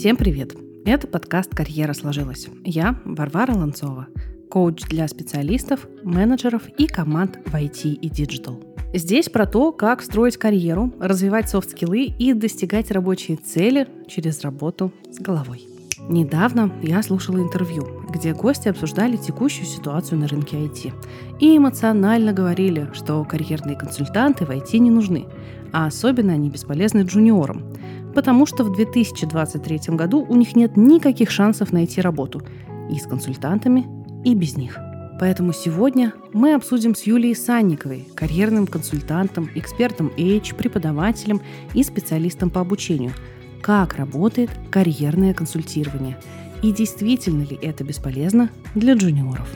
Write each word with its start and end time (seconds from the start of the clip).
Всем 0.00 0.16
привет! 0.16 0.56
Это 0.86 1.06
подкаст 1.06 1.54
«Карьера 1.54 1.92
сложилась». 1.92 2.48
Я 2.64 2.98
Варвара 3.04 3.52
Ланцова, 3.52 4.06
коуч 4.48 4.84
для 4.84 5.06
специалистов, 5.06 5.86
менеджеров 6.02 6.62
и 6.78 6.86
команд 6.86 7.38
в 7.44 7.54
IT 7.54 7.96
и 7.96 8.08
digital. 8.08 8.64
Здесь 8.94 9.28
про 9.28 9.44
то, 9.44 9.72
как 9.72 10.00
строить 10.00 10.38
карьеру, 10.38 10.90
развивать 10.98 11.50
soft 11.50 11.72
skill 11.72 11.99
ы 11.99 12.04
и 12.04 12.32
достигать 12.32 12.90
рабочие 12.90 13.36
цели 13.36 13.88
через 14.08 14.40
работу 14.40 14.90
с 15.10 15.18
головой. 15.18 15.66
Недавно 16.08 16.72
я 16.80 17.02
слушала 17.02 17.36
интервью, 17.36 17.86
где 18.08 18.32
гости 18.32 18.68
обсуждали 18.68 19.18
текущую 19.18 19.66
ситуацию 19.66 20.18
на 20.18 20.28
рынке 20.28 20.56
IT 20.56 20.94
и 21.40 21.58
эмоционально 21.58 22.32
говорили, 22.32 22.88
что 22.94 23.22
карьерные 23.24 23.76
консультанты 23.76 24.46
в 24.46 24.50
IT 24.50 24.78
не 24.78 24.90
нужны, 24.90 25.26
а 25.72 25.84
особенно 25.84 26.32
они 26.32 26.48
бесполезны 26.48 27.02
джуниорам, 27.02 27.69
потому 28.14 28.46
что 28.46 28.64
в 28.64 28.72
2023 28.72 29.94
году 29.94 30.24
у 30.28 30.36
них 30.36 30.56
нет 30.56 30.76
никаких 30.76 31.30
шансов 31.30 31.72
найти 31.72 32.00
работу 32.00 32.42
и 32.90 32.98
с 32.98 33.06
консультантами, 33.06 33.86
и 34.24 34.34
без 34.34 34.56
них. 34.56 34.78
Поэтому 35.20 35.52
сегодня 35.52 36.14
мы 36.32 36.54
обсудим 36.54 36.94
с 36.94 37.02
Юлией 37.02 37.36
Санниковой, 37.36 38.08
карьерным 38.14 38.66
консультантом, 38.66 39.50
экспертом 39.54 40.10
H, 40.16 40.54
преподавателем 40.56 41.42
и 41.74 41.82
специалистом 41.82 42.48
по 42.48 42.62
обучению, 42.62 43.12
как 43.60 43.96
работает 43.96 44.50
карьерное 44.70 45.34
консультирование 45.34 46.16
и 46.62 46.72
действительно 46.72 47.42
ли 47.42 47.58
это 47.60 47.84
бесполезно 47.84 48.50
для 48.74 48.94
джуниоров. 48.94 49.48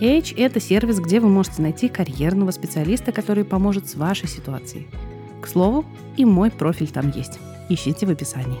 H– 0.00 0.34
это 0.36 0.58
сервис, 0.58 0.98
где 0.98 1.20
вы 1.20 1.28
можете 1.28 1.62
найти 1.62 1.88
карьерного 1.88 2.50
специалиста, 2.50 3.12
который 3.12 3.44
поможет 3.44 3.88
с 3.88 3.94
вашей 3.94 4.28
ситуацией. 4.28 4.88
К 5.40 5.46
слову, 5.46 5.84
и 6.16 6.24
мой 6.24 6.50
профиль 6.50 6.88
там 6.88 7.12
есть. 7.14 7.38
Ищите 7.74 8.04
в 8.04 8.10
описании. 8.10 8.60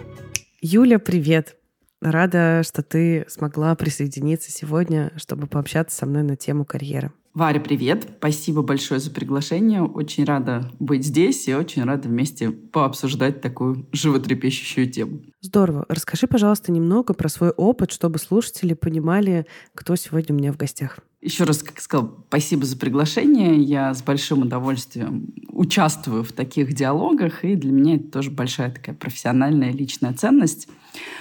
Юля, 0.62 0.98
привет! 0.98 1.58
Рада, 2.00 2.62
что 2.64 2.82
ты 2.82 3.26
смогла 3.28 3.74
присоединиться 3.74 4.50
сегодня, 4.50 5.12
чтобы 5.16 5.46
пообщаться 5.46 5.94
со 5.94 6.06
мной 6.06 6.22
на 6.22 6.34
тему 6.34 6.64
карьеры. 6.64 7.12
Варя, 7.34 7.60
привет. 7.60 8.06
Спасибо 8.16 8.62
большое 8.62 9.00
за 9.00 9.10
приглашение. 9.10 9.82
Очень 9.82 10.24
рада 10.24 10.72
быть 10.80 11.04
здесь 11.04 11.46
и 11.46 11.54
очень 11.54 11.84
рада 11.84 12.08
вместе 12.08 12.50
пообсуждать 12.50 13.42
такую 13.42 13.86
животрепещущую 13.92 14.90
тему. 14.90 15.20
Здорово. 15.42 15.84
Расскажи, 15.90 16.26
пожалуйста, 16.26 16.72
немного 16.72 17.12
про 17.12 17.28
свой 17.28 17.50
опыт, 17.50 17.92
чтобы 17.92 18.18
слушатели 18.18 18.72
понимали, 18.72 19.46
кто 19.74 19.94
сегодня 19.94 20.34
у 20.34 20.38
меня 20.38 20.54
в 20.54 20.56
гостях. 20.56 21.00
Еще 21.22 21.44
раз, 21.44 21.62
как 21.62 21.80
сказал, 21.80 22.24
спасибо 22.26 22.64
за 22.64 22.76
приглашение. 22.76 23.56
Я 23.62 23.94
с 23.94 24.02
большим 24.02 24.42
удовольствием 24.42 25.32
участвую 25.50 26.24
в 26.24 26.32
таких 26.32 26.74
диалогах, 26.74 27.44
и 27.44 27.54
для 27.54 27.70
меня 27.70 27.94
это 27.94 28.08
тоже 28.08 28.32
большая 28.32 28.72
такая 28.72 28.96
профессиональная 28.96 29.70
личная 29.70 30.14
ценность. 30.14 30.66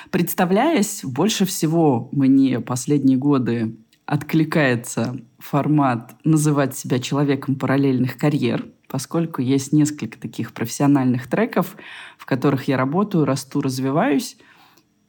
Представляясь, 0.10 1.02
больше 1.04 1.46
всего 1.46 2.10
мне 2.14 2.60
последние 2.60 3.20
годы 3.20 3.76
откликается 4.08 5.18
формат 5.38 6.16
называть 6.24 6.76
себя 6.76 6.98
человеком 6.98 7.54
параллельных 7.54 8.18
карьер, 8.18 8.66
поскольку 8.88 9.44
есть 9.44 9.72
несколько 9.72 10.20
таких 10.20 10.54
профессиональных 10.54 11.28
треков, 11.28 11.78
в 12.18 12.26
которых 12.26 12.68
я 12.68 12.76
работаю, 12.76 13.26
расту, 13.26 13.62
развиваюсь– 13.62 14.36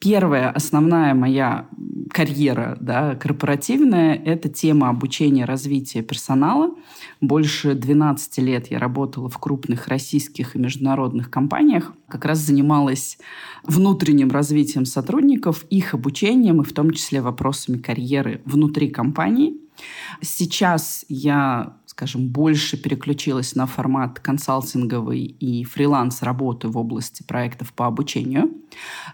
Первая 0.03 0.49
основная 0.49 1.13
моя 1.13 1.69
карьера 2.11 2.77
да, 2.81 3.15
корпоративная– 3.15 4.15
это 4.25 4.49
тема 4.49 4.89
обучения, 4.89 5.45
развития 5.45 6.01
персонала. 6.01 6.71
Больше 7.21 7.73
12 7.73 8.37
лет 8.39 8.69
я 8.69 8.79
работала 8.79 9.29
в 9.29 9.37
крупных 9.37 9.87
российских 9.87 10.57
и 10.57 10.59
международных 10.59 11.31
компаниях. 11.31 11.93
Как 12.09 12.25
раз 12.25 12.39
занималась 12.39 13.17
внутренним 13.63 14.29
развитием 14.29 14.85
сотрудников, 14.85 15.63
их 15.69 15.93
обучением 15.93 16.61
и 16.61 16.65
в 16.65 16.73
том 16.73 16.91
числе 16.91 17.21
вопросами 17.21 17.77
карьеры 17.77 18.41
внутри 18.43 18.89
компании. 18.89 19.55
Сейчас 20.21 21.05
я 21.07 21.77
скажем, 21.93 22.27
больше 22.27 22.75
переключилась 22.75 23.53
на 23.53 23.67
формат 23.67 24.19
консалтинговый 24.19 25.25
и 25.25 25.63
фриланс 25.63 26.23
работы 26.23 26.67
в 26.67 26.75
области 26.75 27.21
проектов 27.21 27.71
по 27.71 27.85
обучению. 27.85 28.51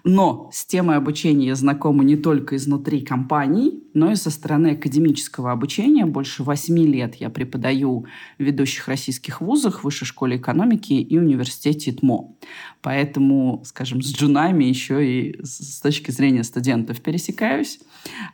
Но 0.06 0.50
с 0.54 0.66
темой 0.66 0.96
обучения 0.96 1.48
я 1.48 1.56
знакома 1.56 2.06
не 2.06 2.16
только 2.16 2.56
изнутри 2.56 3.02
компаний, 3.02 3.84
но 3.94 4.14
и 4.14 4.16
со 4.16 4.30
стороны 4.30 4.68
академического 4.68 5.52
обучения. 5.52 6.06
Больше 6.06 6.44
восьми 6.44 6.88
лет 6.88 7.16
я 7.16 7.30
преподаю 7.30 8.06
в 8.38 8.44
ведущих 8.44 8.88
российских 8.88 9.42
вузах, 9.42 9.84
Высшей 9.84 10.08
школе 10.08 10.38
экономики 10.38 10.94
и 10.94 11.18
университете 11.18 11.92
ТМО. 11.92 12.36
Поэтому, 12.82 13.62
скажем, 13.66 14.02
с 14.02 14.14
джунами 14.14 14.64
еще 14.64 15.06
и 15.06 15.44
с 15.44 15.82
точки 15.82 16.12
зрения 16.12 16.46
студентов 16.46 17.02
пересекаюсь. 17.02 17.82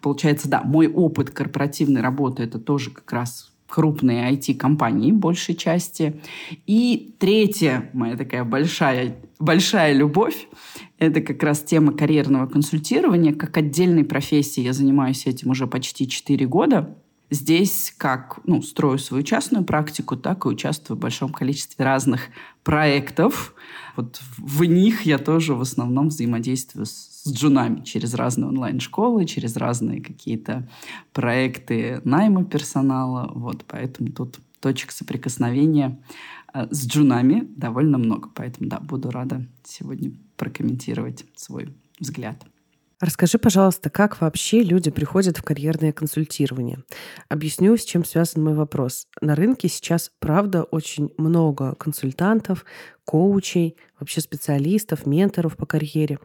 Получается, 0.04 0.48
да, 0.48 0.62
мой 0.62 0.88
опыт 0.88 1.32
корпоративной 1.32 2.02
работы– 2.02 2.44
это 2.44 2.60
тоже 2.60 2.92
как 2.92 3.12
раз 3.12 3.55
крупные 3.76 4.32
IT-компании 4.32 5.12
большей 5.12 5.54
части. 5.54 6.22
И 6.66 7.14
третья 7.20 7.90
моя 7.92 8.16
такая 8.16 8.46
большая, 8.46 9.18
большая 9.38 9.92
любовь– 9.92 10.48
это 10.98 11.20
как 11.20 11.44
раз 11.44 11.60
тема 11.60 11.92
карьерного 11.92 12.48
консультирования. 12.48 13.34
Как 13.34 13.58
отдельной 13.58 14.06
профессии 14.06 14.62
я 14.62 14.72
занимаюсь 14.72 15.28
этим 15.28 15.50
уже 15.50 15.68
почти 15.68 16.08
4 16.08 16.48
года. 16.48 16.96
Здесь 17.30 17.94
как 17.98 18.40
ну, 18.46 18.62
строю 18.62 18.98
свою 18.98 19.24
частную 19.24 19.66
практику, 19.66 20.16
так 20.16 20.46
и 20.46 20.48
участвую 20.48 20.96
в 20.96 21.02
большом 21.02 21.34
количестве 21.34 21.84
разных 21.84 22.30
проектов. 22.64 23.56
Вот 23.98 24.22
в 24.38 24.64
них 24.64 25.02
я 25.02 25.18
тоже 25.18 25.54
в 25.54 25.60
основном 25.60 26.08
взаимодействую 26.08 26.86
с, 26.86 26.94
с 27.26 27.34
джунами 27.34 27.84
через 27.84 28.14
разные 28.14 28.48
онлайн-школы, 28.48 29.26
через 29.26 29.58
разные 29.58 30.00
какие-то 30.00 30.70
проекты 31.12 32.00
найма 32.04 32.46
персонала. 32.46 33.32
Вот, 33.34 33.66
поэтому 33.68 34.12
тут 34.12 34.40
точек 34.60 34.92
соприкосновения 34.92 36.00
э, 36.54 36.68
с 36.70 36.88
джунами 36.88 37.48
довольно 37.58 37.98
много. 37.98 38.30
Поэтому, 38.34 38.70
да, 38.70 38.80
буду 38.80 39.10
рада 39.10 39.48
сегодня 39.64 40.12
прокомментировать 40.38 41.26
свой 41.36 41.76
взгляд. 42.00 42.46
Расскажи, 43.02 43.38
пожалуйста, 43.38 43.90
как 43.90 44.22
вообще 44.22 44.62
люди 44.62 44.90
приходят 44.90 45.38
в 45.38 45.44
карьерное 45.44 45.92
консультирование? 45.92 46.84
Объясню, 47.28 47.76
с 47.76 47.84
чем 47.84 48.06
связан 48.06 48.44
мой 48.44 48.54
вопрос. 48.54 49.08
На 49.20 49.36
рынке 49.36 49.68
сейчас, 49.68 50.12
правда, 50.20 50.64
очень 50.64 51.12
много 51.18 51.76
консультантов, 51.76 52.66
коучей, 53.04 53.76
вообще 54.00 54.22
специалистов, 54.22 55.06
менторов 55.06 55.58
по 55.58 55.66
карьере. 55.66 56.20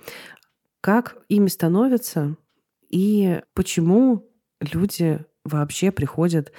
Как 0.81 1.19
ими 1.29 1.49
становятся 1.49 2.37
и 2.89 3.41
почему 3.55 4.29
люди 4.61 5.21
вообще 5.45 5.91
приходят 5.91 6.53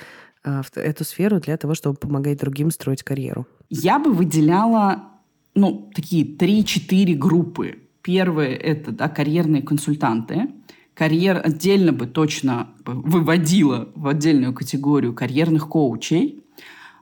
а, 0.43 0.63
в 0.63 0.75
эту 0.77 1.03
сферу 1.03 1.39
для 1.39 1.57
того, 1.57 1.73
чтобы 1.75 1.97
помогать 1.97 2.39
другим 2.39 2.71
строить 2.71 3.03
карьеру? 3.03 3.47
Я 3.69 3.99
бы 3.99 4.13
выделяла 4.13 5.09
ну, 5.55 5.91
такие 5.93 6.25
3-4 6.25 7.15
группы 7.15 7.81
Первое– 8.01 8.55
это 8.55 8.91
да, 8.91 9.09
карьерные 9.09 9.61
консультанты. 9.61 10.49
Карьер 10.93 11.41
отдельно 11.43 11.93
бы 11.93 12.07
точно 12.07 12.69
выводила 12.85 13.89
в 13.95 14.07
отдельную 14.07 14.53
категорию 14.53 15.13
карьерных 15.13 15.69
коучей. 15.69 16.40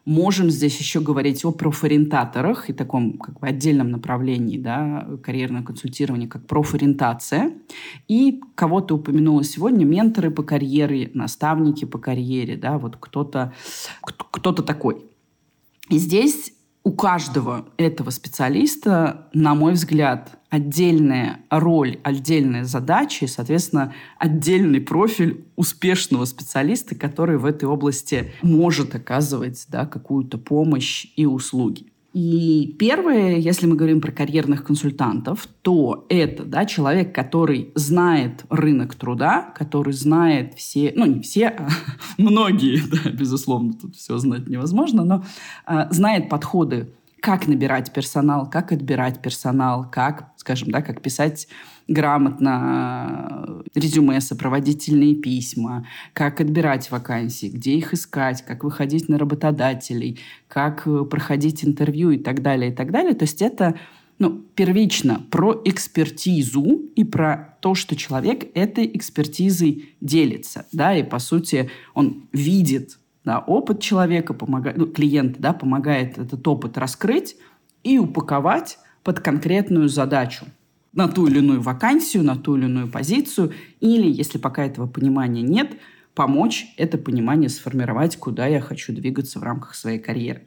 Можем 0.06 0.50
здесь 0.50 0.80
еще 0.80 1.02
говорить 1.02 1.46
о 1.46 1.52
профориентаторах 1.52 2.70
и 2.70 2.74
таком 2.74 3.18
как 3.18 3.40
бы 3.40 3.48
отдельном 3.48 3.92
направлении 3.92 4.58
да, 4.58 5.08
карьерного 5.24 5.66
консультирования, 5.66 6.28
как 6.28 6.48
профориентация. 6.48 7.54
И 8.08 8.42
кого-то 8.56 8.96
упомянула 8.96 9.44
сегодня, 9.44 9.86
менторы 9.86 10.32
по 10.32 10.44
карьере, 10.44 11.12
наставники 11.14 11.86
по 11.86 12.00
карьере, 12.00 12.56
да, 12.56 12.78
вот 12.78 12.98
кто-то 12.98 13.54
кто 14.02 14.52
такой. 14.54 15.06
И 15.90 15.98
здесь 15.98 16.54
у 16.84 16.92
каждого 16.92 17.68
этого 17.78 18.10
специалиста, 18.10 19.28
на 19.34 19.54
мой 19.54 19.74
взгляд, 19.74 20.39
отдельная 20.50 21.42
роль, 21.50 22.00
отдельная 22.04 22.64
задача 22.64 23.26
и, 23.26 23.28
соответственно, 23.28 23.94
отдельный 24.18 24.82
профиль 24.82 25.46
успешного 25.56 26.26
специалиста, 26.26 26.96
который 26.96 27.38
в 27.38 27.46
этой 27.46 27.66
области 27.66 28.32
может 28.42 28.96
оказывать 28.96 29.66
да, 29.70 29.86
какую-то 29.86 30.38
помощь 30.38 31.08
и 31.16 31.26
услуги. 31.26 31.86
И 32.12 32.76
первое, 32.80 33.38
если 33.38 33.68
мы 33.68 33.76
говорим 33.76 34.02
про 34.02 34.12
карьерных 34.12 34.64
консультантов, 34.64 35.48
то 35.62 36.08
это 36.10 36.44
да, 36.44 36.66
человек, 36.66 37.14
который 37.14 37.72
знает 37.76 38.46
рынок 38.50 38.96
труда, 38.96 39.54
который 39.56 39.94
знает 39.94 40.56
все, 40.56 40.92
ну 40.96 41.06
не 41.06 41.22
все, 41.22 41.50
а 41.50 41.70
многие, 42.18 42.82
да, 42.90 43.12
безусловно, 43.12 43.74
тут 43.74 43.96
все 43.96 44.18
знать 44.18 44.48
невозможно, 44.48 45.04
но 45.06 45.24
а, 45.66 45.88
знает 45.94 46.30
подходы 46.30 46.90
как 47.22 47.48
набирать 47.48 47.94
персонал, 47.94 48.50
как 48.50 48.72
отбирать 48.72 49.22
персонал, 49.22 49.90
как, 49.90 50.32
скажем, 50.38 50.72
да, 50.72 50.82
как 50.82 51.02
писать 51.02 51.48
грамотно 51.88 53.64
э, 53.74 53.80
резюме, 53.80 54.22
сопроводительные 54.22 55.16
письма, 55.16 55.88
как 56.14 56.40
отбирать 56.40 56.92
вакансии, 56.92 57.48
где 57.48 57.74
их 57.74 57.94
искать, 57.94 58.44
как 58.46 58.64
выходить 58.64 59.10
на 59.10 59.18
работодателей, 59.18 60.20
как 60.48 60.86
э, 60.86 61.04
проходить 61.06 61.66
интервью 61.66 62.12
и 62.12 62.18
так 62.18 62.42
далее, 62.42 62.72
и 62.72 62.76
так 62.76 62.92
далее. 62.92 63.16
То 63.16 63.24
есть 63.24 63.42
это 63.42 63.76
ну, 64.20 64.44
первично 64.54 65.24
про 65.32 65.60
экспертизу 65.66 66.82
и 66.96 67.04
про 67.04 67.58
то, 67.62 67.74
что 67.74 67.96
человек 67.96 68.52
этой 68.54 68.86
экспертизой 68.94 69.96
делится, 70.00 70.68
да, 70.72 70.96
и, 70.96 71.04
по 71.04 71.20
сути, 71.20 71.72
он 71.94 72.28
видит 72.34 73.00
да, 73.30 73.38
опыт 73.38 73.80
человека, 73.80 74.34
помогает, 74.34 74.76
ну, 74.76 74.88
клиента, 74.88 75.40
да, 75.40 75.54
помогает 75.54 76.18
этот 76.18 76.48
опыт 76.48 76.80
раскрыть 76.80 77.36
и 77.84 78.00
упаковать 78.00 78.80
под 79.04 79.20
конкретную 79.20 79.88
задачу 79.88 80.46
на 80.94 81.08
ту 81.08 81.28
или 81.28 81.38
иную 81.38 81.62
вакансию, 81.62 82.24
на 82.24 82.36
ту 82.36 82.58
или 82.58 82.66
иную 82.66 82.90
позицию, 82.90 83.54
или, 83.82 84.10
если 84.10 84.40
пока 84.40 84.66
этого 84.66 84.88
понимания 84.88 85.44
нет, 85.44 85.78
помочь 86.16 86.74
это 86.76 86.98
понимание 86.98 87.50
сформировать, 87.50 88.18
куда 88.18 88.48
я 88.48 88.62
хочу 88.62 88.94
двигаться 88.94 89.38
в 89.38 89.44
рамках 89.44 89.76
своей 89.76 90.00
карьеры. 90.00 90.46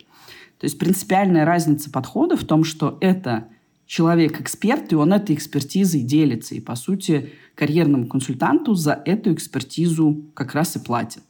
То 0.58 0.64
есть 0.64 0.76
принципиальная 0.76 1.44
разница 1.44 1.88
подхода 1.88 2.36
в 2.36 2.42
том, 2.42 2.64
что 2.64 2.98
это 3.00 3.46
человек-эксперт, 3.86 4.92
и 4.92 4.96
он 4.96 5.12
этой 5.12 5.36
экспертизой 5.36 6.00
делится. 6.00 6.56
И, 6.56 6.60
по 6.60 6.74
сути, 6.74 7.30
карьерному 7.54 8.08
консультанту 8.08 8.74
за 8.74 9.00
эту 9.04 9.32
экспертизу 9.32 10.32
как 10.34 10.54
раз 10.54 10.74
и 10.74 10.80
платят. 10.80 11.22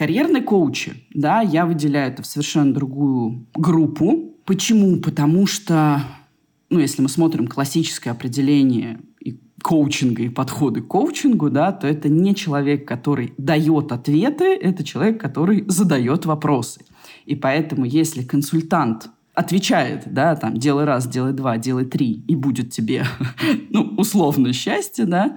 Карьерные 0.00 0.42
коучи, 0.42 0.94
да, 1.12 1.42
я 1.42 1.66
выделяю 1.66 2.10
это 2.10 2.22
в 2.22 2.26
совершенно 2.26 2.72
другую 2.72 3.46
группу. 3.52 4.34
Почему? 4.46 4.96
Потому 4.96 5.46
что, 5.46 6.02
ну, 6.70 6.78
если 6.78 7.02
мы 7.02 7.10
смотрим 7.10 7.46
классическое 7.46 8.14
определение 8.14 8.98
и 9.22 9.38
коучинга, 9.62 10.22
и 10.22 10.30
подходы 10.30 10.80
к 10.80 10.86
коучингу, 10.86 11.50
да, 11.50 11.72
то 11.72 11.86
это 11.86 12.08
не 12.08 12.34
человек, 12.34 12.88
который 12.88 13.34
дает 13.36 13.92
ответы, 13.92 14.56
это 14.56 14.84
человек, 14.84 15.20
который 15.20 15.66
задает 15.68 16.24
вопросы. 16.24 16.80
И 17.26 17.36
поэтому, 17.36 17.84
если 17.84 18.22
консультант 18.22 19.10
отвечает, 19.34 20.04
да, 20.06 20.34
там, 20.34 20.56
делай 20.56 20.84
раз, 20.84 21.08
делай 21.08 21.34
два, 21.34 21.58
делай 21.58 21.84
три, 21.84 22.24
и 22.26 22.36
будет 22.36 22.70
тебе, 22.70 23.04
ну, 23.68 23.82
условно 23.98 24.54
счастье, 24.54 25.04
да, 25.04 25.36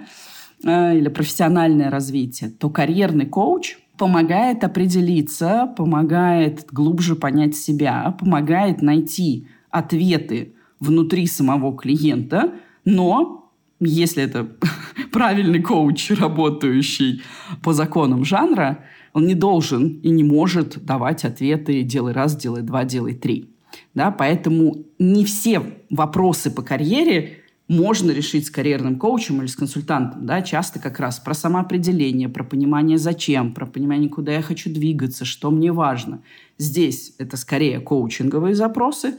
э, 0.63 0.97
или 0.97 1.09
профессиональное 1.09 1.89
развитие, 1.89 2.49
то 2.49 2.69
карьерный 2.69 3.25
коуч 3.25 3.82
помогает 3.97 4.63
определиться, 4.63 5.73
помогает 5.77 6.65
глубже 6.71 7.15
понять 7.15 7.55
себя, 7.55 8.15
помогает 8.19 8.81
найти 8.81 9.47
ответы 9.69 10.53
внутри 10.79 11.27
самого 11.27 11.75
клиента, 11.75 12.53
но 12.85 13.51
если 13.79 14.23
это 14.23 14.49
правильный 15.11 15.61
коуч, 15.61 16.11
работающий 16.11 17.21
по 17.61 17.73
законам 17.73 18.25
жанра, 18.25 18.83
он 19.13 19.27
не 19.27 19.35
должен 19.35 19.99
и 19.99 20.09
не 20.09 20.23
может 20.23 20.83
давать 20.83 21.23
ответы 21.23 21.83
«делай 21.83 22.13
раз, 22.13 22.35
делай 22.35 22.61
два, 22.61 22.83
делай 22.83 23.13
три». 23.13 23.49
Да, 23.93 24.11
поэтому 24.11 24.85
не 24.99 25.25
все 25.25 25.61
вопросы 25.89 26.51
по 26.51 26.61
карьере 26.61 27.42
можно 27.67 28.11
решить 28.11 28.47
с 28.47 28.51
карьерным 28.51 28.99
коучем 28.99 29.39
или 29.39 29.47
с 29.47 29.55
консультантом. 29.55 30.25
Да? 30.25 30.41
Часто 30.41 30.79
как 30.79 30.99
раз 30.99 31.19
про 31.19 31.33
самоопределение, 31.33 32.29
про 32.29 32.43
понимание 32.43 32.97
зачем, 32.97 33.53
про 33.53 33.65
понимание, 33.65 34.09
куда 34.09 34.33
я 34.33 34.41
хочу 34.41 34.71
двигаться, 34.71 35.25
что 35.25 35.49
мне 35.49 35.71
важно. 35.71 36.21
Здесь 36.57 37.13
это 37.17 37.37
скорее 37.37 37.79
коучинговые 37.79 38.55
запросы. 38.55 39.15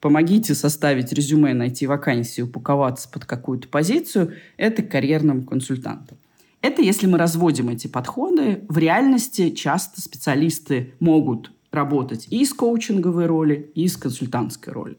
Помогите 0.00 0.54
составить 0.54 1.12
резюме, 1.12 1.54
найти 1.54 1.86
вакансию, 1.86 2.46
упаковаться 2.46 3.08
под 3.08 3.24
какую-то 3.24 3.66
позицию. 3.66 4.34
Это 4.56 4.82
карьерным 4.82 5.44
консультантам. 5.44 6.18
Это 6.60 6.82
если 6.82 7.06
мы 7.06 7.18
разводим 7.18 7.68
эти 7.68 7.88
подходы. 7.88 8.64
В 8.68 8.78
реальности 8.78 9.50
часто 9.50 10.00
специалисты 10.00 10.94
могут 11.00 11.52
работать 11.72 12.28
и 12.30 12.44
с 12.44 12.54
коучинговой 12.54 13.26
роли, 13.26 13.70
и 13.74 13.88
с 13.88 13.96
консультантской 13.96 14.72
роли. 14.72 14.98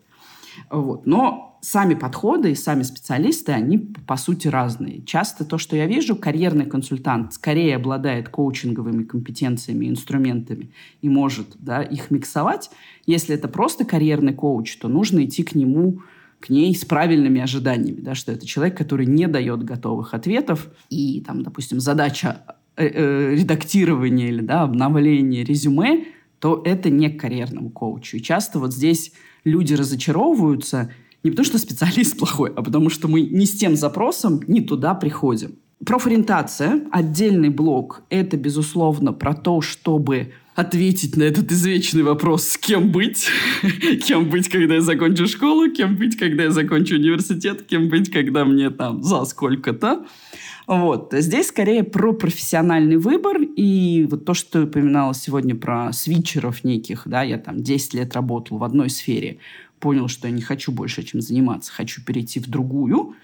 Вот. 0.69 1.05
Но 1.05 1.57
сами 1.61 1.93
подходы 1.93 2.51
и 2.51 2.55
сами 2.55 2.83
специалисты, 2.83 3.51
они 3.51 3.77
по 3.77 4.17
сути 4.17 4.47
разные. 4.47 5.03
Часто 5.03 5.45
то, 5.45 5.57
что 5.57 5.75
я 5.75 5.87
вижу, 5.87 6.15
карьерный 6.15 6.65
консультант 6.65 7.33
скорее 7.33 7.75
обладает 7.75 8.29
коучинговыми 8.29 9.03
компетенциями, 9.03 9.89
инструментами 9.89 10.71
и 11.01 11.09
может 11.09 11.47
да, 11.59 11.81
их 11.81 12.11
миксовать. 12.11 12.69
Если 13.05 13.35
это 13.35 13.47
просто 13.47 13.83
карьерный 13.83 14.33
коуч, 14.33 14.77
то 14.77 14.87
нужно 14.87 15.25
идти 15.25 15.43
к 15.43 15.55
нему 15.55 16.01
к 16.39 16.49
ней 16.49 16.73
с 16.73 16.85
правильными 16.85 17.41
ожиданиями, 17.41 17.99
да, 17.99 18.15
что 18.15 18.31
это 18.31 18.45
человек, 18.45 18.77
который 18.77 19.05
не 19.05 19.27
дает 19.27 19.63
готовых 19.63 20.13
ответов, 20.13 20.69
и 20.89 21.21
там, 21.27 21.43
допустим, 21.43 21.81
задача 21.81 22.41
э, 22.77 22.87
э, 22.87 23.35
редактирования 23.35 24.29
или 24.29 24.39
да, 24.39 24.61
обновления 24.61 25.43
резюме 25.43 26.05
то 26.39 26.61
это 26.65 26.89
не 26.89 27.09
к 27.09 27.19
карьерному 27.19 27.69
коучу. 27.69 28.17
И 28.17 28.21
часто 28.21 28.59
вот 28.59 28.73
здесь 28.73 29.11
люди 29.43 29.73
разочаровываются 29.73 30.91
не 31.23 31.31
потому, 31.31 31.45
что 31.45 31.57
специалист 31.57 32.17
плохой, 32.17 32.51
а 32.55 32.61
потому 32.61 32.89
что 32.89 33.07
мы 33.07 33.21
не 33.21 33.45
с 33.45 33.57
тем 33.57 33.75
запросом, 33.75 34.41
не 34.47 34.61
туда 34.61 34.93
приходим. 34.93 35.55
Профориентация, 35.85 36.81
отдельный 36.91 37.49
блок, 37.49 38.03
это, 38.09 38.35
безусловно, 38.37 39.13
про 39.13 39.33
то, 39.33 39.61
чтобы 39.61 40.33
ответить 40.55 41.15
на 41.15 41.23
этот 41.23 41.51
извечный 41.51 42.03
вопрос, 42.03 42.43
с 42.43 42.57
кем 42.57 42.91
быть, 42.91 43.27
кем 44.05 44.29
быть, 44.29 44.49
когда 44.49 44.75
я 44.75 44.81
закончу 44.81 45.25
школу, 45.25 45.71
кем 45.71 45.95
быть, 45.95 46.17
когда 46.17 46.43
я 46.43 46.51
закончу 46.51 46.95
университет, 46.95 47.61
кем 47.61 47.87
быть, 47.87 48.11
когда 48.11 48.43
мне 48.43 48.69
там 48.69 49.03
за 49.03 49.23
сколько-то. 49.23 50.05
Вот. 50.69 51.15
Здесь 51.17 51.47
скорее 51.47 51.83
про 51.83 52.13
профессиональный 52.13 52.97
выбор. 52.97 53.41
И 53.41 54.05
вот 54.07 54.25
то, 54.25 54.35
что 54.35 54.65
упоминала 54.65 55.15
сегодня 55.15 55.55
про 55.55 55.91
свитчеров 55.91 56.63
неких, 56.63 57.07
да, 57.07 57.23
я 57.23 57.39
там 57.39 57.63
10 57.63 57.95
лет 57.95 58.13
работал 58.13 58.59
в 58.59 58.63
одной 58.63 58.91
сфере, 58.91 59.39
понял, 59.79 60.07
что 60.07 60.27
я 60.27 60.33
не 60.33 60.43
хочу 60.43 60.71
больше 60.71 61.01
этим 61.01 61.21
заниматься, 61.21 61.71
хочу 61.71 62.03
перейти 62.05 62.39
в 62.39 62.47
другую, 62.47 63.15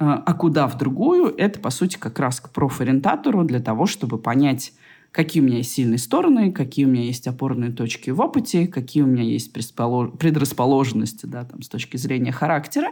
а, 0.00 0.14
а 0.26 0.34
куда 0.34 0.66
в 0.66 0.76
другую, 0.76 1.32
это, 1.38 1.60
по 1.60 1.70
сути, 1.70 1.96
как 1.98 2.18
раз 2.18 2.40
к 2.40 2.50
профориентатору 2.50 3.44
для 3.44 3.60
того, 3.60 3.86
чтобы 3.86 4.18
понять, 4.18 4.72
какие 5.12 5.40
у 5.40 5.46
меня 5.46 5.58
есть 5.58 5.70
сильные 5.70 5.98
стороны, 5.98 6.50
какие 6.50 6.84
у 6.84 6.88
меня 6.88 7.04
есть 7.04 7.28
опорные 7.28 7.70
точки 7.70 8.10
в 8.10 8.20
опыте, 8.20 8.66
какие 8.66 9.04
у 9.04 9.06
меня 9.06 9.22
есть 9.22 9.52
предрасположенности 9.52 11.26
да, 11.26 11.44
там, 11.44 11.62
с 11.62 11.68
точки 11.68 11.96
зрения 11.96 12.32
характера, 12.32 12.88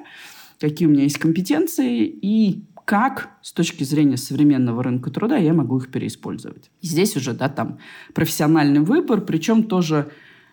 какие 0.61 0.87
у 0.87 0.93
меня 0.93 1.03
есть 1.03 1.19
компетенции. 1.19 2.05
И 2.05 2.62
как 2.86 3.30
с 3.42 3.52
точки 3.52 3.82
зрения 3.82 4.16
современного 4.16 4.82
рынка 4.82 5.10
труда 5.10 5.36
я 5.36 5.52
могу 5.52 5.76
их 5.78 5.90
переиспользовать. 5.90 6.70
здесь 6.80 7.16
уже, 7.16 7.34
да, 7.34 7.48
там 7.48 7.78
профессиональный 8.14 8.80
выбор, 8.80 9.20
причем 9.20 9.64
тоже 9.64 10.10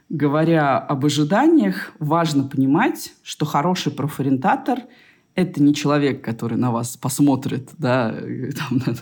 говоря 0.10 0.80
об 0.80 1.06
ожиданиях, 1.06 1.94
важно 2.00 2.44
понимать, 2.44 3.14
что 3.24 3.46
хороший 3.46 3.92
профориентатор– 3.92 4.80
это 5.36 5.62
не 5.62 5.74
человек, 5.74 6.24
который 6.24 6.58
на 6.58 6.72
вас 6.72 6.98
посмотрит, 6.98 7.70
да, 7.78 8.12
там, 8.12 8.82
на, 8.86 8.96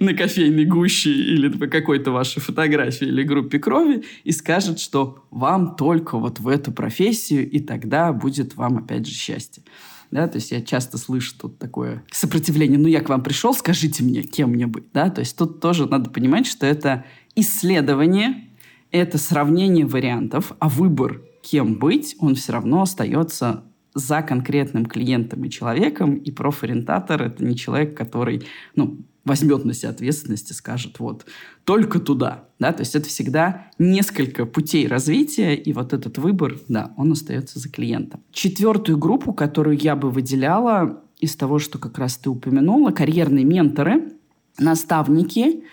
на 0.00 0.14
кофейной 0.14 0.66
гуще 0.66 1.10
или 1.10 1.48
по 1.48 1.66
какой-то 1.66 2.12
вашей 2.12 2.40
фотографии 2.40 3.06
или 3.06 3.24
группе 3.24 3.58
крови 3.58 4.04
и 4.22 4.30
скажет, 4.30 4.78
что 4.78 5.24
вам 5.30 5.76
только 5.76 6.16
вот 6.18 6.38
в 6.38 6.46
эту 6.46 6.70
профессию, 6.72 7.48
и 7.48 7.60
тогда 7.60 8.12
будет 8.12 8.54
вам 8.56 8.78
опять 8.78 9.06
же 9.06 9.14
счастье. 9.14 9.62
Да, 10.14 10.28
то 10.28 10.36
есть 10.36 10.52
я 10.52 10.62
часто 10.62 10.96
слышу 10.96 11.34
тут 11.36 11.58
такое 11.58 12.04
сопротивление. 12.12 12.78
Ну, 12.78 12.86
я 12.86 13.00
к 13.00 13.08
вам 13.08 13.24
пришел, 13.24 13.52
скажите 13.52 14.04
мне, 14.04 14.22
кем 14.22 14.50
мне 14.50 14.68
быть. 14.68 14.84
Да? 14.92 15.10
То 15.10 15.18
есть 15.18 15.36
тут 15.36 15.58
тоже 15.58 15.88
надо 15.88 16.08
понимать, 16.08 16.46
что 16.46 16.66
это 16.66 17.04
исследование, 17.34 18.48
это 18.92 19.18
сравнение 19.18 19.84
вариантов, 19.84 20.52
а 20.60 20.68
выбор, 20.68 21.20
кем 21.42 21.80
быть, 21.80 22.14
он 22.20 22.36
все 22.36 22.52
равно 22.52 22.82
остается 22.82 23.64
за 23.92 24.22
конкретным 24.22 24.86
клиентом 24.86 25.44
и 25.44 25.50
человеком, 25.50 26.14
и 26.14 26.30
профориентатор— 26.30 27.20
это 27.24 27.44
не 27.44 27.56
человек, 27.56 27.96
который, 27.96 28.46
ну, 28.76 29.00
возьмет 29.24 29.64
на 29.64 29.72
себя 29.72 29.90
ответственность 29.90 30.50
и 30.50 30.54
скажет, 30.54 30.98
вот, 30.98 31.26
только 31.64 31.98
туда. 31.98 32.48
Да? 32.58 32.72
То 32.72 32.82
есть 32.82 32.94
это 32.94 33.08
всегда 33.08 33.70
несколько 33.78 34.46
путей 34.46 34.86
развития, 34.86 35.54
и 35.54 35.72
вот 35.72 35.92
этот 35.92 36.18
выбор, 36.18 36.58
да, 36.68 36.92
он 36.96 37.12
остается 37.12 37.58
за 37.58 37.68
клиентом. 37.68 38.22
Четвертую 38.32 38.98
группу, 38.98 39.32
которую 39.32 39.78
я 39.78 39.96
бы 39.96 40.10
выделяла 40.10 41.02
из 41.20 41.36
того, 41.36 41.58
что 41.58 41.78
как 41.78 41.98
раз 41.98 42.16
ты 42.16 42.28
упомянула, 42.28 42.90
карьерные 42.90 43.44
менторы, 43.44 44.12
наставники. 44.58 45.64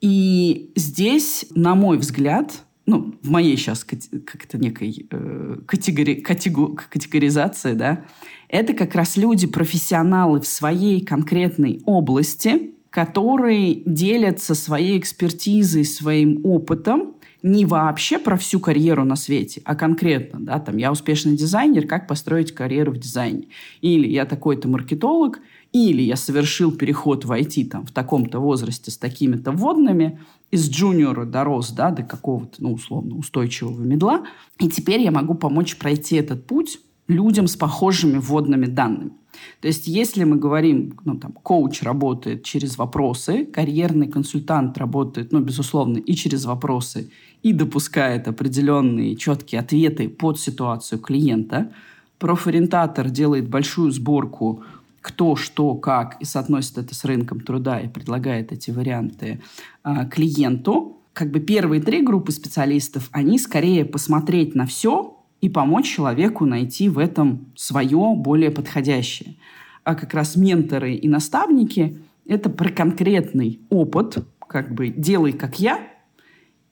И 0.00 0.72
здесь, 0.74 1.46
на 1.54 1.74
мой 1.74 1.98
взгляд, 1.98 2.62
ну, 2.86 3.14
в 3.20 3.30
моей 3.30 3.56
сейчас 3.56 3.84
как-то 3.84 4.58
некой 4.58 5.06
э, 5.10 5.56
категори, 5.66 6.14
категу, 6.16 6.78
категоризации, 6.88 7.74
да, 7.74 8.04
это 8.48 8.74
как 8.74 8.94
раз 8.94 9.16
люди, 9.16 9.46
профессионалы 9.48 10.40
в 10.40 10.46
своей 10.46 11.04
конкретной 11.04 11.82
области, 11.84 12.75
которые 12.96 13.82
делятся 13.84 14.54
своей 14.54 14.98
экспертизой, 14.98 15.84
своим 15.84 16.40
опытом, 16.46 17.16
не 17.42 17.66
вообще 17.66 18.18
про 18.18 18.38
всю 18.38 18.58
карьеру 18.58 19.04
на 19.04 19.16
свете, 19.16 19.60
а 19.66 19.74
конкретно, 19.74 20.40
да, 20.40 20.58
там, 20.60 20.78
я 20.78 20.90
успешный 20.90 21.36
дизайнер, 21.36 21.86
как 21.86 22.08
построить 22.08 22.54
карьеру 22.54 22.92
в 22.92 22.96
дизайне. 22.96 23.48
Или 23.82 24.08
я 24.08 24.24
такой-то 24.24 24.66
маркетолог, 24.68 25.40
или 25.74 26.00
я 26.00 26.16
совершил 26.16 26.72
переход 26.72 27.26
в 27.26 27.32
IT 27.32 27.66
там, 27.66 27.84
в 27.84 27.92
таком-то 27.92 28.40
возрасте 28.40 28.90
с 28.90 28.96
такими-то 28.96 29.52
вводными, 29.52 30.18
из 30.50 30.70
джуниора 30.70 31.26
дорос 31.26 31.72
да, 31.72 31.90
до 31.90 32.02
какого-то, 32.02 32.62
ну, 32.62 32.72
условно, 32.72 33.16
устойчивого 33.16 33.82
медла, 33.82 34.24
и 34.58 34.70
теперь 34.70 35.02
я 35.02 35.10
могу 35.10 35.34
помочь 35.34 35.76
пройти 35.76 36.16
этот 36.16 36.46
путь 36.46 36.80
людям 37.08 37.46
с 37.46 37.56
похожими 37.56 38.18
вводными 38.18 38.66
данными. 38.66 39.12
То 39.60 39.68
есть 39.68 39.86
если 39.86 40.24
мы 40.24 40.36
говорим, 40.36 40.98
ну, 41.04 41.16
там, 41.16 41.32
коуч 41.32 41.82
работает 41.82 42.42
через 42.42 42.78
вопросы, 42.78 43.44
карьерный 43.44 44.08
консультант 44.08 44.78
работает, 44.78 45.32
ну, 45.32 45.40
безусловно, 45.40 45.98
и 45.98 46.14
через 46.14 46.44
вопросы, 46.44 47.10
и 47.42 47.52
допускает 47.52 48.28
определенные 48.28 49.16
четкие 49.16 49.60
ответы 49.60 50.08
под 50.08 50.40
ситуацию 50.40 50.98
клиента, 50.98 51.70
профориентатор 52.18 53.10
делает 53.10 53.48
большую 53.48 53.90
сборку 53.92 54.64
кто, 55.06 55.36
что, 55.36 55.76
как, 55.76 56.16
и 56.20 56.24
соотносит 56.24 56.78
это 56.78 56.92
с 56.92 57.04
рынком 57.04 57.38
труда 57.38 57.78
и 57.78 57.86
предлагает 57.86 58.50
эти 58.50 58.72
варианты 58.72 59.40
а, 59.84 60.04
клиенту. 60.04 60.96
Как 61.12 61.30
бы 61.30 61.38
первые 61.38 61.80
три 61.80 62.02
группы 62.02 62.32
специалистов, 62.32 63.08
они 63.12 63.38
скорее 63.38 63.84
посмотреть 63.84 64.56
на 64.56 64.66
все 64.66 65.15
и 65.46 65.48
помочь 65.48 65.86
человеку 65.86 66.44
найти 66.44 66.88
в 66.88 66.98
этом 66.98 67.52
свое 67.54 68.14
более 68.16 68.50
подходящее. 68.50 69.36
А 69.84 69.94
как 69.94 70.12
раз 70.12 70.34
менторы 70.34 70.96
и 70.96 71.08
наставники– 71.08 71.98
это 72.26 72.50
про 72.50 72.68
конкретный 72.68 73.60
опыт, 73.70 74.26
как 74.40 74.74
бы 74.74 74.88
«делай, 74.88 75.32
как 75.32 75.60
я», 75.60 75.78